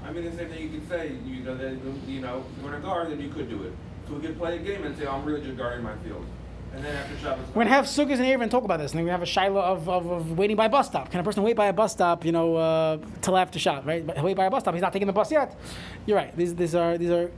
[0.06, 2.70] I mean, the same thing you could say, you know, that, you know, if you
[2.70, 3.74] want to guard, then you could do it.
[4.08, 6.24] So we could play a game and say, oh, I'm really just guarding my field.
[7.54, 9.26] We're gonna have sukkahs and Erev and talk about this, and then we have a
[9.26, 11.10] shaila of, of, of waiting by a bus stop.
[11.12, 14.24] Can a person wait by a bus stop, you know, uh, till after Shabbat, right?
[14.24, 14.74] Wait by a bus stop.
[14.74, 15.58] He's not taking the bus yet.
[16.06, 16.36] You're right.
[16.36, 17.32] These, these are these are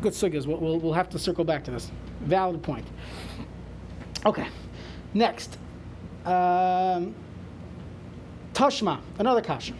[0.00, 0.46] good sukkahs.
[0.46, 1.90] We'll, we'll, we'll have to circle back to this.
[2.22, 2.86] Valid point.
[4.24, 4.46] Okay.
[5.14, 5.58] Next.
[6.24, 7.14] Um,
[8.52, 9.74] Tashma, another kasha.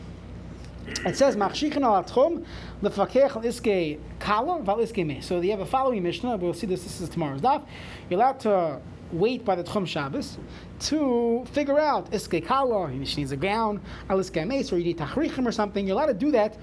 [1.07, 2.45] It says, "Machshichin al atchum
[2.83, 6.37] lefakech al iske kala me." So you have a following Mishnah.
[6.37, 6.83] We'll see this.
[6.83, 7.63] This is tomorrow's daf.
[8.09, 8.81] You're allowed to
[9.13, 10.39] wait by the tchum Shabbos
[10.81, 12.91] to figure out iske kala.
[12.91, 15.87] He needs a gown, al iske mes, or you need tachrichim or something.
[15.87, 16.57] You're allowed to do that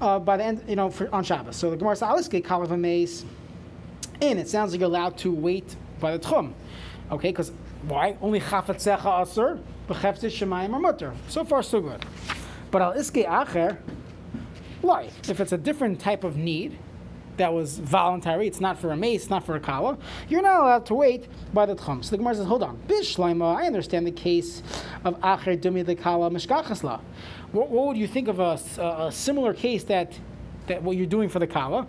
[0.00, 1.56] uh, by the end, you know, for, on Shabbos.
[1.56, 3.24] So the Gemara says, "Al iske kala v'meis."
[4.20, 6.52] And it sounds like you're allowed to wait by the tchum.
[7.10, 7.52] Okay, because
[7.86, 8.16] why?
[8.20, 11.14] Only chafatzecha aser, b'cheftzit shemayim or mutter.
[11.28, 12.04] So far, so good.
[12.70, 13.78] But al iske acher,
[14.80, 15.10] why?
[15.28, 16.78] If it's a different type of need
[17.36, 19.96] that was voluntary, it's not for a mace, it's not for a kala,
[20.28, 22.04] you're not allowed to wait by the tchum.
[22.04, 22.78] So the Gemara says, hold on.
[22.88, 24.62] Bishleima, I understand the case
[25.04, 27.00] of acher dumi the kala mishkachasla.
[27.52, 30.18] What, what would you think of a, a similar case that
[30.68, 31.86] that what you're doing for the kala.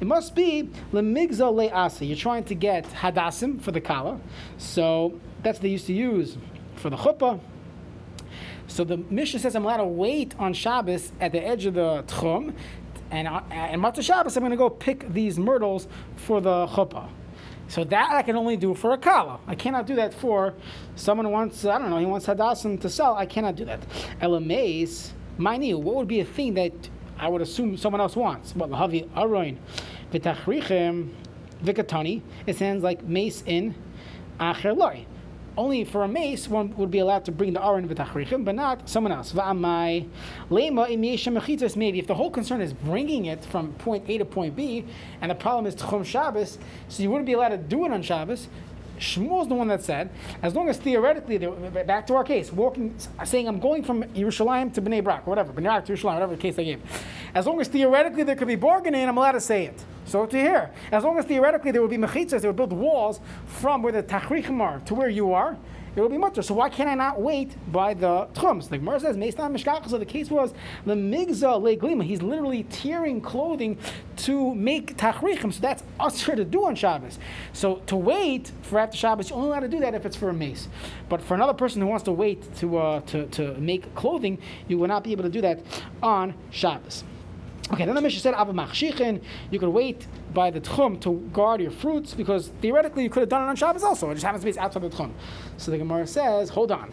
[0.00, 2.06] It must be lemigza le'asa.
[2.06, 4.20] You're trying to get hadassim for the kala.
[4.58, 6.36] So that's what they used to use
[6.76, 7.40] for the chuppah.
[8.66, 12.04] So the Mishnah says I'm allowed to wait on Shabbos at the edge of the
[12.06, 12.54] tchum,
[13.10, 17.08] and and Matzah Shabbos I'm going to go pick these myrtles for the chuppah.
[17.68, 19.40] So that I can only do for a kala.
[19.46, 20.54] I cannot do that for
[20.94, 23.14] someone wants, I don't know, he wants hadassim to sell.
[23.14, 23.80] I cannot do that.
[24.20, 26.72] Elameis, mine, what would be a thing that
[27.18, 28.54] I would assume someone else wants?
[28.54, 29.56] What, lahavi aroin,
[30.12, 31.14] v'tachrichem,
[31.64, 32.20] vikatani.
[32.46, 33.74] It sounds like mace in
[34.38, 35.06] acher loy.
[35.56, 38.88] Only for a mace, one would be allowed to bring the aron v'tachrichem, but not
[38.88, 39.32] someone else.
[39.32, 40.08] Va'amai
[40.50, 41.76] lema.
[41.76, 44.86] Maybe if the whole concern is bringing it from point A to point B,
[45.20, 48.02] and the problem is tchum Shabbos, so you wouldn't be allowed to do it on
[48.02, 48.48] Shabbos.
[48.98, 50.10] Shmuel's the one that said,
[50.42, 54.82] as long as theoretically, back to our case, walking, saying I'm going from Yerushalayim to
[54.82, 56.80] Bnei Brak, whatever, Bnei Brak to Yerushalayim, whatever the case I gave.
[57.34, 59.84] As long as theoretically there could be bargaining, I'm allowed to say it.
[60.12, 63.18] So to here, as long as theoretically there would be mechitzas, they would build walls
[63.46, 65.56] from where the tachrichim are to where you are,
[65.96, 66.42] it will be mutter.
[66.42, 68.68] So why can I not wait by the tchums?
[68.68, 69.88] The Gemara says, Meistan Mishkach.
[69.88, 70.52] So the case was
[70.84, 72.04] the migza leglima.
[72.04, 73.78] He's literally tearing clothing
[74.16, 75.50] to make tachrichim.
[75.50, 77.18] So that's usher to do on Shabbos.
[77.54, 80.28] So to wait for after Shabbos, you're only allowed to do that if it's for
[80.28, 80.68] a mace.
[81.08, 84.36] But for another person who wants to wait to uh, to to make clothing,
[84.68, 85.60] you will not be able to do that
[86.02, 87.04] on Shabbos.
[87.72, 91.62] Okay, then the Mishnah said, Abba Machshichin, you could wait by the Tchum to guard
[91.62, 94.10] your fruits because theoretically you could have done it on Shabbos also.
[94.10, 95.12] It just happens to be outside the Tchum.
[95.56, 96.92] So the Gemara says, hold on.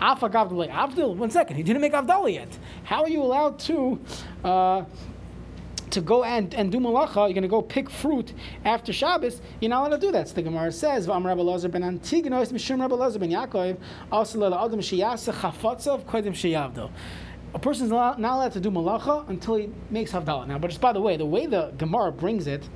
[0.00, 0.70] Afa Gavdalei.
[0.70, 2.58] Abdul, one second, he didn't make Avdallah yet.
[2.84, 4.00] How are you allowed to.
[4.42, 4.84] Uh,
[5.90, 8.32] to go and, and do malacha, you're going to go pick fruit
[8.64, 10.28] after Shabbos, you're not allowed to do that.
[10.28, 13.76] So the Gemara says, V'am Rabbi Lazar ben Antigonos, Mishum Rabbi Lazar ben Yaakov,
[14.10, 16.90] also Adam Shiyasa Chafatzav, Kodim Shiyavdo.
[17.54, 20.48] A person's not, not allowed to do malacha until he makes Havdalah.
[20.48, 22.68] Now, but just by the way, the way the Gemara brings it,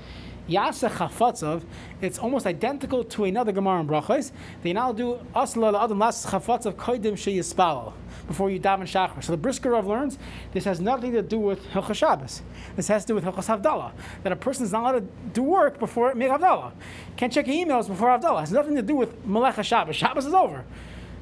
[0.49, 1.63] Yasa Chafatzav,
[2.01, 4.31] it's almost identical to another Gemara in Brachos.
[4.63, 7.93] They now do Asla la Adam Las Chafatzav Kodim Sheyispal
[8.27, 9.23] before you daven Shachar.
[9.23, 10.17] So the Brisker Rav learns
[10.53, 12.43] this has nothing to do with Hilchas Shabbos.
[12.77, 13.93] This has to do with Hilchas Havdalah.
[14.23, 16.73] That a person is not allowed to do work before make Havdalah.
[17.17, 18.39] Can't check emails before Havdalah.
[18.39, 19.97] It has nothing to do with Melecha Shabbos.
[19.97, 20.65] Shabbos is over.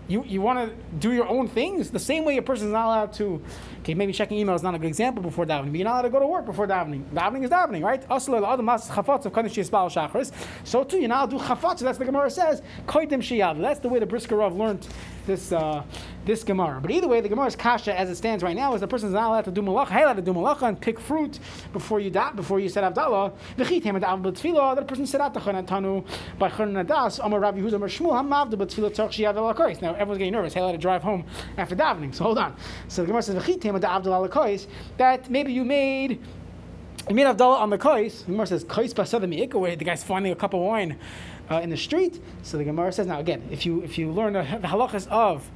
[0.09, 2.87] You, you want to do your own things the same way a person is not
[2.87, 3.43] allowed to.
[3.81, 6.03] Okay, maybe checking email is not a good example before davening, but you're not allowed
[6.03, 7.05] to go to work before davening.
[7.11, 8.05] Davening is davening, right?
[10.65, 11.79] So too, you're not allowed to do chafatz.
[11.81, 12.63] That's the Gemara says.
[12.87, 14.87] That's the way the Brisker Rav learned
[15.27, 15.83] this uh,
[16.25, 16.81] this Gemara.
[16.81, 19.15] But either way, the Gemara's kasha as it stands right now is the person is
[19.15, 20.03] not allowed to do malacha.
[20.03, 21.39] Allowed to do malacha and pick fruit
[21.73, 23.33] before you da- before you set Avdallah.
[23.59, 24.77] V'chit hem adav b'tfila.
[24.77, 26.07] That person set out the chanatanu
[26.39, 27.21] by chanadas.
[27.23, 29.83] Amar Rabbi Yehuda Amar Shmuel Hamav the b'tfila tzarch shiyav alakois.
[29.83, 30.55] Now everyone's getting nervous.
[30.55, 31.25] Hey, allowed to drive home
[31.57, 32.15] after davening.
[32.15, 32.57] So hold on.
[32.89, 34.67] So the Gemara says v'chit hem adav alakois.
[34.97, 36.21] That maybe you made
[37.09, 38.23] You made Havdalah on the kais.
[38.23, 39.79] The Gemara says, kais basada mi'ikaway.
[39.79, 40.99] The guy's finding a cup of wine
[41.51, 42.23] uh, in the street.
[42.43, 45.49] So the Gemara says, now again, if you if you learn the, halachas of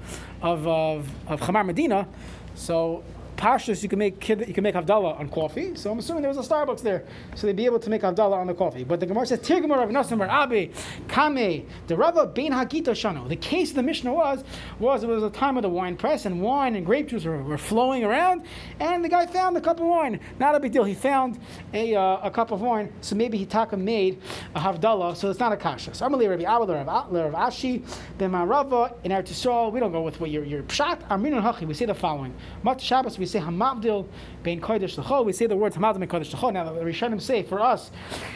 [0.42, 2.08] of of, of Chamar Medina,
[2.54, 3.02] so
[3.40, 5.74] Pashtus, you can make kid, you can make Havdalah on coffee.
[5.74, 8.36] So I'm assuming there was a Starbucks there, so they'd be able to make Havdalah
[8.36, 8.84] on the coffee.
[8.84, 10.70] But the Gemara says, Tir Gemara Rav Bar Abi
[11.08, 13.26] Kame the Rava Bein Hagita Shano.
[13.26, 14.44] The case of the Mishnah was
[14.78, 17.42] was it was a time of the wine press, and wine and grape juice were,
[17.42, 18.42] were flowing around,
[18.78, 20.20] and the guy found a cup of wine.
[20.38, 20.84] Not a big deal.
[20.84, 21.38] He found
[21.72, 24.20] a, uh, a cup of wine, so maybe he taka made
[24.54, 25.94] a Havdalah, so it's not a kasha.
[25.94, 27.82] So I'm going to Rabbi Abba, Rav Ashi,
[28.18, 29.72] Ben Rava in Eretz Yisrael.
[29.72, 31.08] We don't go with what your your pshat.
[31.08, 31.66] Arminun Hachi.
[31.66, 33.18] We say the following: Mat Shabbos.
[33.18, 34.06] We say Hamavdil
[34.42, 35.24] bein kodesh l'chol.
[35.24, 36.52] We say the words Hamavdil bein kodesh l'chol.
[36.52, 37.90] Now the Rishonim say for us,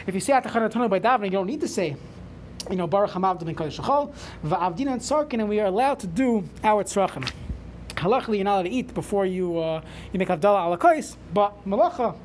[0.07, 1.95] if you say Atachanatonu by davening, you don't need to say.
[2.69, 4.13] You know, Baruch Hamavdil bein kodesh l'chol.
[4.43, 7.29] Va'avdina and Sarkin, and we are allowed to do our tzrachim.
[7.89, 9.81] Halachically, you're not allowed to eat before you uh,
[10.11, 12.15] you make Havdalah ala kais, but malacha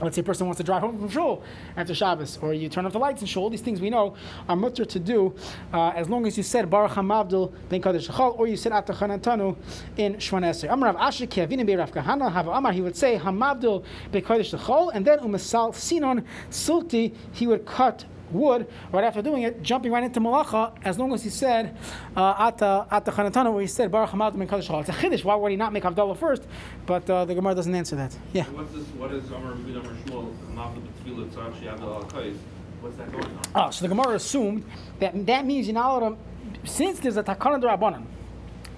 [0.00, 1.42] let's say a person wants to drive home from shul
[1.76, 3.50] after Shabbos, or you turn off the lights in shul.
[3.50, 4.14] These things we know
[4.48, 5.34] are mutter to do
[5.72, 9.56] uh, as long as you said Baruch Hamavdil ben Kadesh Shachal, or you said Atachanantanu
[9.96, 10.72] in Shvaneser.
[10.72, 12.72] Amar Rav Asher Kiavina be Rav Kahana Hava Amar.
[12.72, 17.14] He would say Hamavdil ben Kadesh Shachal, and then Umasal Sinon Silti.
[17.32, 21.22] He would cut wood right after doing it, jumping right into malacha, as long as
[21.22, 21.76] he said
[22.16, 25.24] uh, ata ata uh, chanatana, where he said baruch hamad min kadosh It's a chiddush.
[25.24, 26.42] Why would he not make Havdalah first?
[26.86, 28.16] But uh, the Gemara doesn't answer that.
[28.32, 28.44] Yeah.
[28.44, 32.36] So what's this, what is Amar Rabbi Amar Shmuel, Hamavdil B'Tfilah Tzach She'avdil Al Kais?
[32.80, 33.40] What's that going on?
[33.54, 34.64] Oh, so the Gemara assumed
[35.00, 38.04] that that means you're not allowed to, since there's a takana derabanan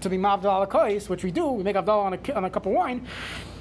[0.00, 2.50] to be mavdal al kais, which we do, we make avdal on a, on a
[2.50, 3.06] cup of wine.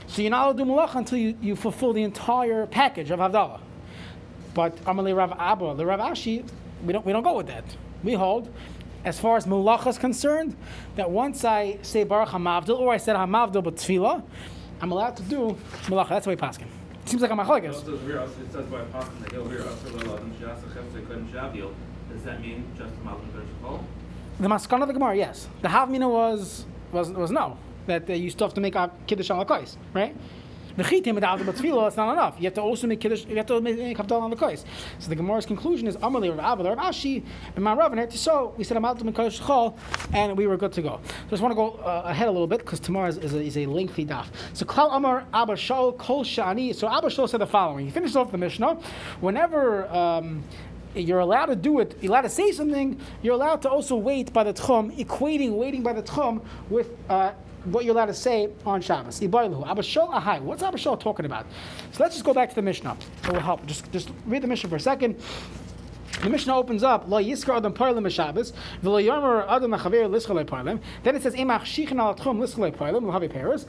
[0.07, 3.19] So you're not allowed to do malacha until you, you fulfill the entire package of
[3.19, 3.59] havdalah.
[4.59, 6.45] But Amalei Rav Abba, the Rav Ashi,
[6.85, 7.63] we don't we don't go with that.
[8.03, 8.53] We hold,
[9.05, 10.53] as far as malacha is concerned,
[10.97, 14.21] that once I say Baruch Hamavdil or I said Hamavdil but tefillah,
[14.81, 16.09] I'm allowed to do malacha.
[16.09, 16.67] That's the way paskin.
[17.05, 20.37] Seems like I'm a says it says by Apostle in the hill here, Asr Leladim
[20.37, 21.73] She'asa Chefze Kodim Shavil.
[22.11, 23.81] Does that mean just Hamavdil Ben Shachal?
[24.41, 25.47] The maskana of the Gemara, yes.
[25.61, 29.29] The Havmina was was was no that uh, you still have to make a kiddush
[29.29, 30.13] on the right?
[30.79, 32.35] The chitim without the tefillah, it's not enough.
[32.37, 33.25] You have to also make kiddush.
[33.25, 34.63] You have to make havdalah on the kais.
[34.99, 37.21] So the Gemara's conclusion is Amalei Rav Abba, Rav Ashi,
[37.53, 39.77] and my Rav and So we said Amalei Kodesh Chol,
[40.13, 41.01] and we were good to go.
[41.03, 43.33] So I just want to go uh, ahead a little bit because tomorrow is, is,
[43.33, 44.27] a, is a lengthy daf.
[44.53, 46.73] So Klal Amar Abba Shol Kol Shani.
[46.73, 47.83] So Abba Shol said the following.
[47.83, 48.75] He finishes off the Mishnah.
[49.19, 50.45] Whenever um,
[50.95, 54.31] you're allowed to do it, you're allowed to say something, you're allowed to also wait
[54.31, 57.33] by the tchum, equating waiting by the tchum with uh,
[57.65, 59.19] what you're allowed to say on Shabbos.
[59.19, 60.41] Ibaylu, Abashol Ahai.
[60.41, 61.45] What's Abashol talking about?
[61.91, 62.97] So let's just go back to the Mishnah.
[63.23, 63.65] It will help.
[63.65, 65.19] Just, just read the Mishnah for a second.
[66.21, 67.09] The Mishnah opens up.
[67.09, 67.37] Then it
[71.21, 71.33] says,
[73.29, 73.65] Paris.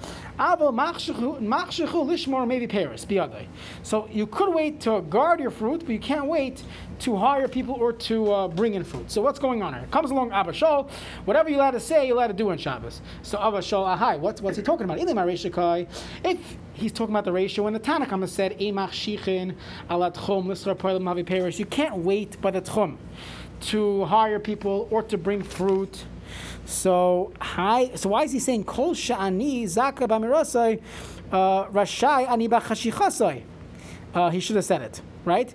[3.82, 6.64] So you could wait to guard your fruit, but you can't wait
[7.00, 9.10] to hire people or to uh, bring in fruit.
[9.10, 9.86] So what's going on here?
[9.90, 10.90] Comes along Abba Shol,
[11.24, 13.00] whatever you're allowed to say, you're allowed to do on Shabbos.
[13.22, 14.98] So Abba Shol, ahai, what's, what's he talking about?
[14.98, 18.74] If he's talking about the ratio, when the Tanakhama said, you
[21.66, 22.96] can't wait by the Tchum
[23.60, 26.04] to hire people or to bring fruit.
[26.64, 27.94] So hi.
[27.96, 30.80] So why is he saying kol sha'ani zaka b'mirasai
[31.32, 33.42] uh, rashai ani b'chashichasai?
[34.14, 35.54] Uh, he should have said it, right?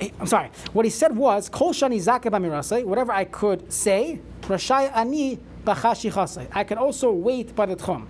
[0.00, 0.50] Eh, I'm sorry.
[0.72, 2.84] What he said was kol shani b'mirasai.
[2.84, 6.48] Whatever I could say, rashai ani b'chashichasai.
[6.52, 8.06] I can also wait by the tchum.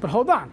[0.00, 0.52] But hold on.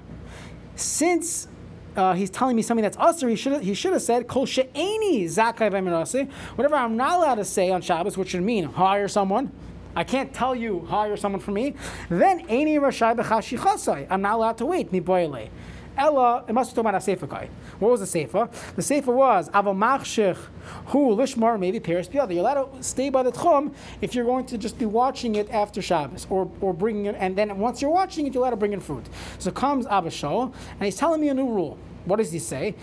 [0.76, 1.48] Since
[1.96, 5.26] uh, he's telling me something that's usher, he should he should have said kol she'eni
[5.26, 6.32] zakai.
[6.56, 9.52] Whatever I'm not allowed to say on Shabbos, which would mean hire someone.
[9.96, 11.76] I can't tell you hire someone for me.
[12.10, 14.08] Then eni rashai b'chashichasai.
[14.10, 14.92] I'm not allowed to wait.
[14.92, 15.50] Mi boile.
[15.98, 17.50] Ella, it must be talking about a.
[17.82, 18.48] What was the sefer?
[18.76, 20.38] The sefer was aval machshich
[20.86, 22.08] hu lishmar maybe Paris.
[22.14, 25.50] You're allowed to stay by the tchum if you're going to just be watching it
[25.50, 28.58] after Shabbos or, or bringing it, and then once you're watching it, you're allowed to
[28.58, 29.06] bring in fruit.
[29.40, 31.80] So comes Abishol, and he's telling me a new rule.
[32.06, 32.76] What does he say?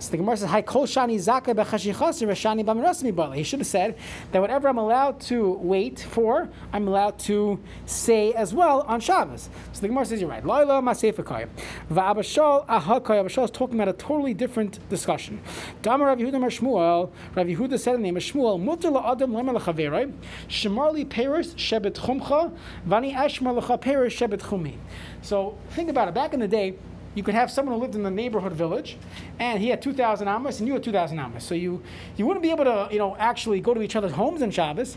[0.00, 3.66] So the Gemara says, "Hi kol shani zaka b'chashichasi reshani b'mirasmi bala." He should have
[3.66, 3.96] said
[4.32, 9.50] that whatever I'm allowed to wait for, I'm allowed to say as well on Shabbos.
[9.72, 11.48] So the Gemara says, "You're right." Laila masefekai,
[11.90, 12.66] va'abashal.
[12.66, 15.40] Abashal is talking about a totally different discussion.
[15.82, 17.10] Damar Rav Yehuda Mar Shmuel.
[17.34, 18.58] Rav Yehuda said the name of Shmuel.
[18.58, 19.32] La'adam
[21.56, 22.52] shebet chumcha
[22.86, 24.74] vani ashmar shebet chumi.
[25.22, 26.14] So think about it.
[26.14, 26.76] Back in the day.
[27.18, 28.96] You could have someone who lived in the neighborhood village,
[29.40, 31.42] and he had 2,000 amos, and you had 2,000 amos.
[31.42, 31.82] So you
[32.16, 34.96] you wouldn't be able to you know actually go to each other's homes on Shabbos,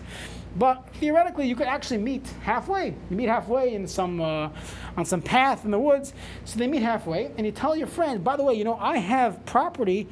[0.56, 2.94] but theoretically you could actually meet halfway.
[3.10, 4.50] You meet halfway in some uh,
[4.96, 6.14] on some path in the woods.
[6.46, 8.98] So they meet halfway, and you tell your friend, by the way, you know I
[8.98, 10.08] have property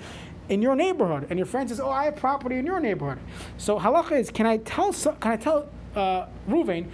[0.49, 3.19] in your neighborhood, and your friend says, "Oh, I have property in your neighborhood."
[3.57, 6.87] So halacha is, can I tell can I tell uh, Ruvain,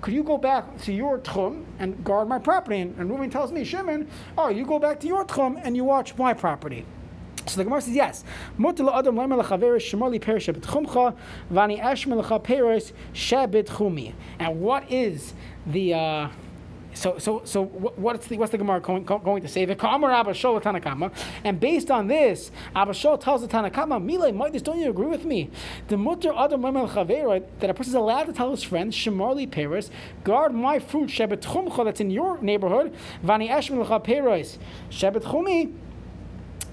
[0.00, 2.80] could you go back to your tchum and guard my property?
[2.80, 6.16] And, and tells me, Shimon, oh, you go back to your tchum and you watch
[6.16, 6.84] my property.
[7.46, 8.24] So the Gemara says, yes.
[14.38, 15.32] And what is
[15.66, 16.28] the uh,
[16.96, 19.64] so, so, so what's the what's the Gemara going, going to say?
[19.64, 25.26] And based on this, Abba Shol tells the Tanakama, Mile, Midas, don't you agree with
[25.26, 25.50] me?
[25.88, 29.90] The mutter adam that a person is allowed to tell his friends, Shemarli Peres,
[30.24, 34.58] guard my fruit Shebet that's in your neighborhood, Vani Eshmel Lecha Peres
[34.90, 35.74] Shebet Chumi,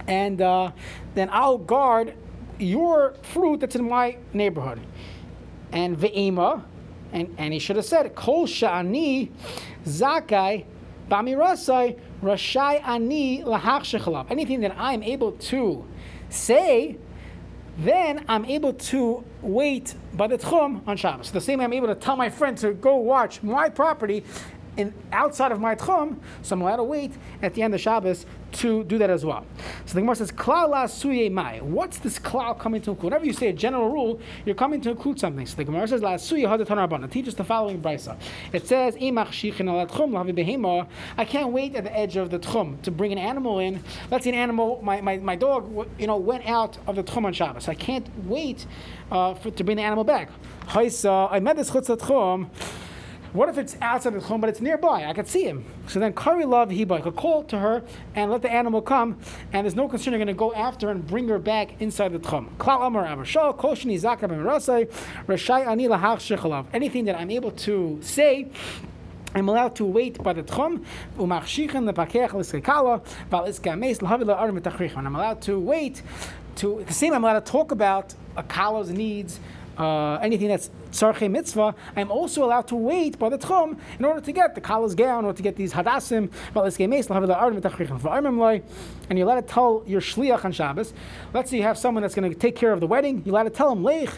[0.07, 0.71] and uh,
[1.15, 2.13] then I'll guard
[2.59, 4.80] your fruit that's in my neighborhood.
[5.74, 6.63] And ve'ema,
[7.11, 9.30] and, and he should have said, Kol sha'ani
[9.86, 10.65] zakai
[11.09, 14.31] b'amirasai rashai ani lahach shechalav.
[14.31, 15.86] Anything that I'm able to
[16.29, 16.97] say,
[17.77, 21.31] then I'm able to wait by the tchum on Shabbos.
[21.31, 24.23] The same way I'm able to tell my friend to go watch my property
[24.78, 27.11] in outside of my tchum, so I'm allowed to wait
[27.41, 29.45] at the end of Shabbos to do that as well.
[29.86, 33.11] So the Gemara says, "Klal la suye mai." What's this klal coming to include?
[33.11, 35.45] Whenever you say a general rule, you're coming to include something.
[35.45, 38.15] So the Gemara says, "La suye hadat rabbanan." Teach us the following brisa.
[38.51, 42.30] It says, "Imach shichin al tchum lavi behema." I can't wait at the edge of
[42.30, 43.84] the tchum to bring an animal in.
[44.11, 47.34] Let's an animal, my, my, my dog, you know, went out of the tchum on
[47.34, 47.67] Shabbos.
[47.67, 48.65] I can't wait
[49.11, 50.30] uh, for, to bring the animal back.
[50.67, 52.49] Haisa, I met this chutz tchum.
[53.34, 55.05] What if it's outside the tchum, but it's nearby?
[55.05, 55.65] I could see him.
[55.88, 56.91] So then, kari love hiba.
[56.91, 57.81] I could call to her
[58.13, 59.17] and let the animal come,
[59.51, 62.19] and there's no concern you're going to go after and bring her back inside the
[62.19, 62.55] tchum.
[62.57, 64.88] Klal amar zakar b'mirasai
[65.25, 66.67] rashai ani lahach shechalav.
[66.73, 68.49] Anything that I'm able to say.
[69.36, 70.86] I'm allowed to wait by the tchum,
[71.17, 74.95] umachshichen lepakeach l'skekala, val iskames l'havi la'arim etachrich.
[74.95, 76.03] And I'm allowed to wait
[76.57, 77.15] to the same.
[77.15, 78.43] I'm allowed to talk about a
[78.91, 79.39] needs,
[79.78, 81.76] uh, anything that's tzarchei mitzvah.
[81.95, 85.26] I'm also allowed to wait by the tchum in order to get the kala's gown
[85.26, 86.24] or to get these etachrich.
[89.09, 90.93] And you're allowed to tell your shliach on Shabbos.
[91.34, 93.21] Let's say you have someone that's going to take care of the wedding.
[93.26, 94.13] You're allowed to tell him leich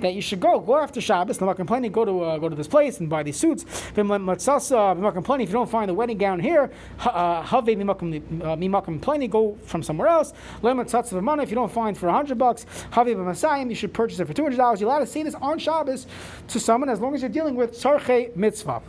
[0.00, 0.60] that you should go.
[0.60, 1.40] Go after Shabbos.
[1.40, 1.92] Not complaining.
[1.92, 3.64] Go to uh, go to this place and buy these suits.
[3.96, 6.70] Not complaining if you don't find the wedding gown here.
[7.00, 9.28] uh, Have mimakim plenty.
[9.28, 10.32] Go from somewhere else.
[10.62, 11.42] Lematzatz money.
[11.42, 13.68] If you don't find for hundred bucks, have masayim.
[13.68, 14.80] You should purchase it for two hundred dollars.
[14.80, 16.06] You're allowed to say this on Shabbos
[16.48, 18.82] to someone as long as you're dealing with sarche mitzvah.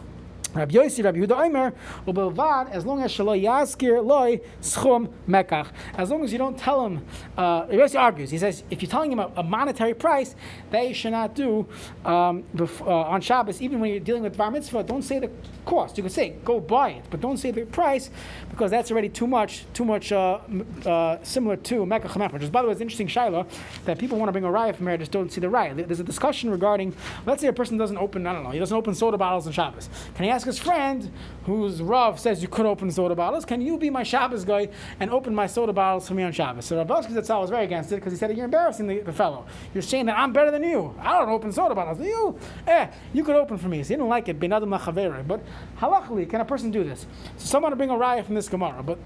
[0.53, 1.73] Rabbi Yossi, Rabbi Yehuda Omer,
[2.07, 5.67] ubelvad, as long as shalo yaskir loy schum mekach.
[5.95, 7.05] As long as you don't tell him,
[7.37, 10.35] uh, Rabbi Yossi argues, he says, if you're telling him a, a monetary price,
[10.73, 11.67] you should not do
[12.05, 15.29] um, bef- uh, on Shabbos, even when you're dealing with bar mitzvah, don't say the
[15.65, 15.97] cost.
[15.97, 18.09] You can say, go buy it, but don't say the price,
[18.49, 20.39] because that's already too much, too much uh,
[20.85, 22.33] uh, similar to mekach mekach.
[22.33, 23.45] Which is, by the way, it's interesting, Shiloh,
[23.85, 25.77] that people want to bring a riot from here, just don't see the riot.
[25.87, 26.95] There's a discussion regarding,
[27.25, 29.53] let's say a person doesn't open, I don't know, he doesn't open soda bottles on
[29.53, 29.89] Shabbos.
[30.15, 31.11] Can he ask his friend,
[31.45, 34.69] whose Rav says you could open soda bottles, can you be my Shabbos guy
[34.99, 36.65] and open my soda bottles for me on Shabbos?
[36.65, 39.45] So Rav Zatzal was very against it because he said, you're embarrassing the, the fellow.
[39.73, 40.95] You're saying that I'm better than you.
[40.99, 41.99] I don't open soda bottles.
[41.99, 42.37] You,
[42.67, 43.83] eh, you could open for me.
[43.83, 44.69] So he didn't like it, ben adam.
[44.69, 45.41] But
[45.79, 47.05] halachically, can a person do this?
[47.37, 48.99] So someone to bring a riot from this Gemara, but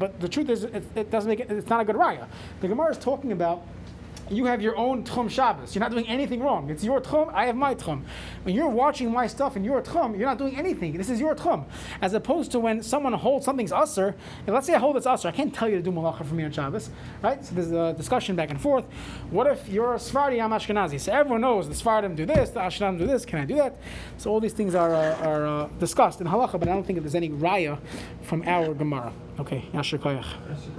[0.00, 2.26] but the truth is, it, it doesn't make it, it's not a good raya.
[2.62, 3.62] The Gemara is talking about
[4.30, 5.74] you have your own tchum Shabbos.
[5.74, 6.70] You're not doing anything wrong.
[6.70, 7.32] It's your tchum.
[7.34, 8.02] I have my tchum.
[8.44, 10.96] When you're watching my stuff in your tchum, you're not doing anything.
[10.96, 11.64] This is your tchum.
[12.00, 14.14] As opposed to when someone holds something's usher.
[14.46, 15.28] And let's say I hold this usher.
[15.28, 16.90] I can't tell you to do malacha for me on Shabbos,
[17.22, 17.44] right?
[17.44, 18.84] So there's a discussion back and forth.
[19.30, 21.00] What if you're a Sephardi, I'm Ashkenazi?
[21.00, 23.24] So everyone knows the Sephardim do this, the Ashkenazim do this.
[23.24, 23.76] Can I do that?
[24.18, 27.00] So all these things are uh, are uh, discussed in halacha, but I don't think
[27.00, 27.78] there's any raya
[28.22, 29.12] from our Gemara.
[29.38, 30.26] Okay, Yashir Koyach.